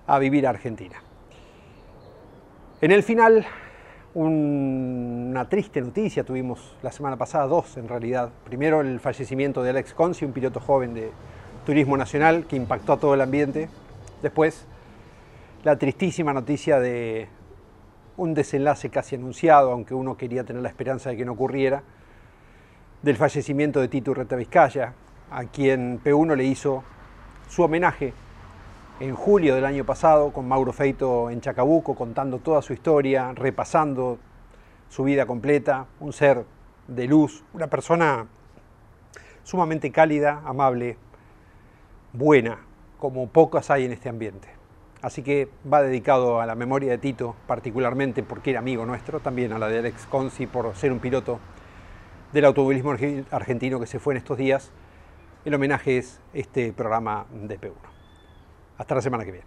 a 0.07 0.19
vivir 0.19 0.47
a 0.47 0.51
Argentina. 0.51 1.03
En 2.81 2.91
el 2.91 3.03
final, 3.03 3.47
una 4.15 5.49
triste 5.49 5.81
noticia 5.81 6.23
tuvimos 6.23 6.77
la 6.83 6.93
semana 6.93 7.17
pasada, 7.17 7.47
dos 7.47 7.77
en 7.77 7.89
realidad. 7.89 8.31
Primero 8.45 8.83
el 8.83 9.01
fallecimiento 9.01 9.63
de 9.63 9.71
Alex 9.71 9.95
Conci, 9.95 10.25
un 10.25 10.33
piloto 10.33 10.61
joven 10.61 10.93
de 10.93 11.11
turismo 11.65 11.97
nacional 11.97 12.47
que 12.47 12.57
impactó 12.57 12.93
a 12.93 12.97
todo 12.99 13.15
el 13.15 13.23
ambiente. 13.23 13.69
Después, 14.23 14.67
la 15.65 15.77
tristísima 15.77 16.33
noticia 16.33 16.79
de 16.79 17.29
un 18.17 18.35
desenlace 18.35 18.91
casi 18.91 19.15
anunciado, 19.15 19.73
aunque 19.73 19.95
uno 19.95 20.17
quería 20.17 20.45
tener 20.45 20.63
la 20.63 20.69
esperanza 20.69 21.11
de 21.11 21.17
que 21.17 21.25
no 21.25 21.33
ocurriera, 21.33 21.83
del 23.01 23.17
fallecimiento 23.17 23.81
de 23.81 23.89
Tito 23.89 24.13
Reta 24.13 24.37
Vizcaya, 24.37 24.93
a 25.31 25.45
quien 25.45 26.03
P1 26.03 26.37
le 26.37 26.45
hizo 26.45 26.85
su 27.49 27.63
homenaje 27.63 28.13
en 29.01 29.15
julio 29.15 29.55
del 29.55 29.65
año 29.65 29.85
pasado 29.85 30.33
con 30.33 30.47
Mauro 30.47 30.73
Feito 30.73 31.31
en 31.31 31.41
Chacabuco, 31.41 31.95
contando 31.95 32.39
toda 32.39 32.63
su 32.63 32.73
historia, 32.73 33.33
repasando 33.35 34.19
su 34.89 35.05
vida 35.05 35.27
completa, 35.27 35.87
un 36.01 36.13
ser 36.13 36.45
de 36.87 37.07
luz, 37.07 37.43
una 37.53 37.69
persona 37.69 38.27
sumamente 39.43 39.91
cálida, 39.91 40.43
amable, 40.45 40.97
buena, 42.13 42.59
como 42.99 43.29
pocas 43.29 43.71
hay 43.71 43.87
en 43.87 43.93
este 43.93 44.09
ambiente. 44.09 44.49
Así 45.01 45.23
que 45.23 45.49
va 45.71 45.83
dedicado 45.83 46.41
a 46.41 46.47
la 46.47 46.55
memoria 46.55 46.93
de 46.93 46.99
Tito, 46.99 47.35
particularmente 47.47 48.23
porque 48.23 48.51
era 48.51 48.61
amigo 48.61 48.87
nuestro, 48.87 49.19
también 49.19 49.53
a 49.53 49.59
la 49.59 49.69
de 49.69 49.81
Alex 49.81 50.07
Conci 50.07 50.47
por 50.47 50.77
ser 50.77 50.93
un 50.93 51.01
piloto 51.01 51.41
del 52.33 52.45
automovilismo 52.45 52.95
argentino 53.31 53.81
que 53.81 53.87
se 53.87 53.99
fue 53.99 54.15
en 54.15 54.19
estos 54.19 54.39
días. 54.39 54.71
El 55.45 55.55
homenaje 55.55 55.99
es 55.99 56.21
este 56.33 56.73
programa 56.73 57.27
de 57.33 57.61
P1. 57.61 57.92
Hasta 58.83 58.97
la 58.97 59.01
semana 59.01 59.25
que 59.25 59.31
viene. 59.31 59.47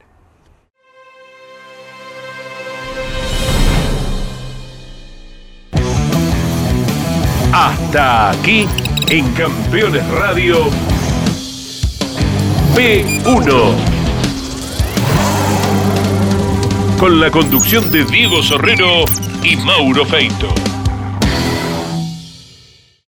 Hasta 7.52 8.30
aquí 8.30 8.66
en 9.10 9.34
Campeones 9.34 10.10
Radio 10.12 10.70
P1. 12.76 13.76
Con 16.98 17.20
la 17.20 17.30
conducción 17.30 17.92
de 17.92 18.06
Diego 18.06 18.42
Sorrero 18.42 19.04
y 19.44 19.58
Mauro 19.58 20.06
Feito. 20.06 20.48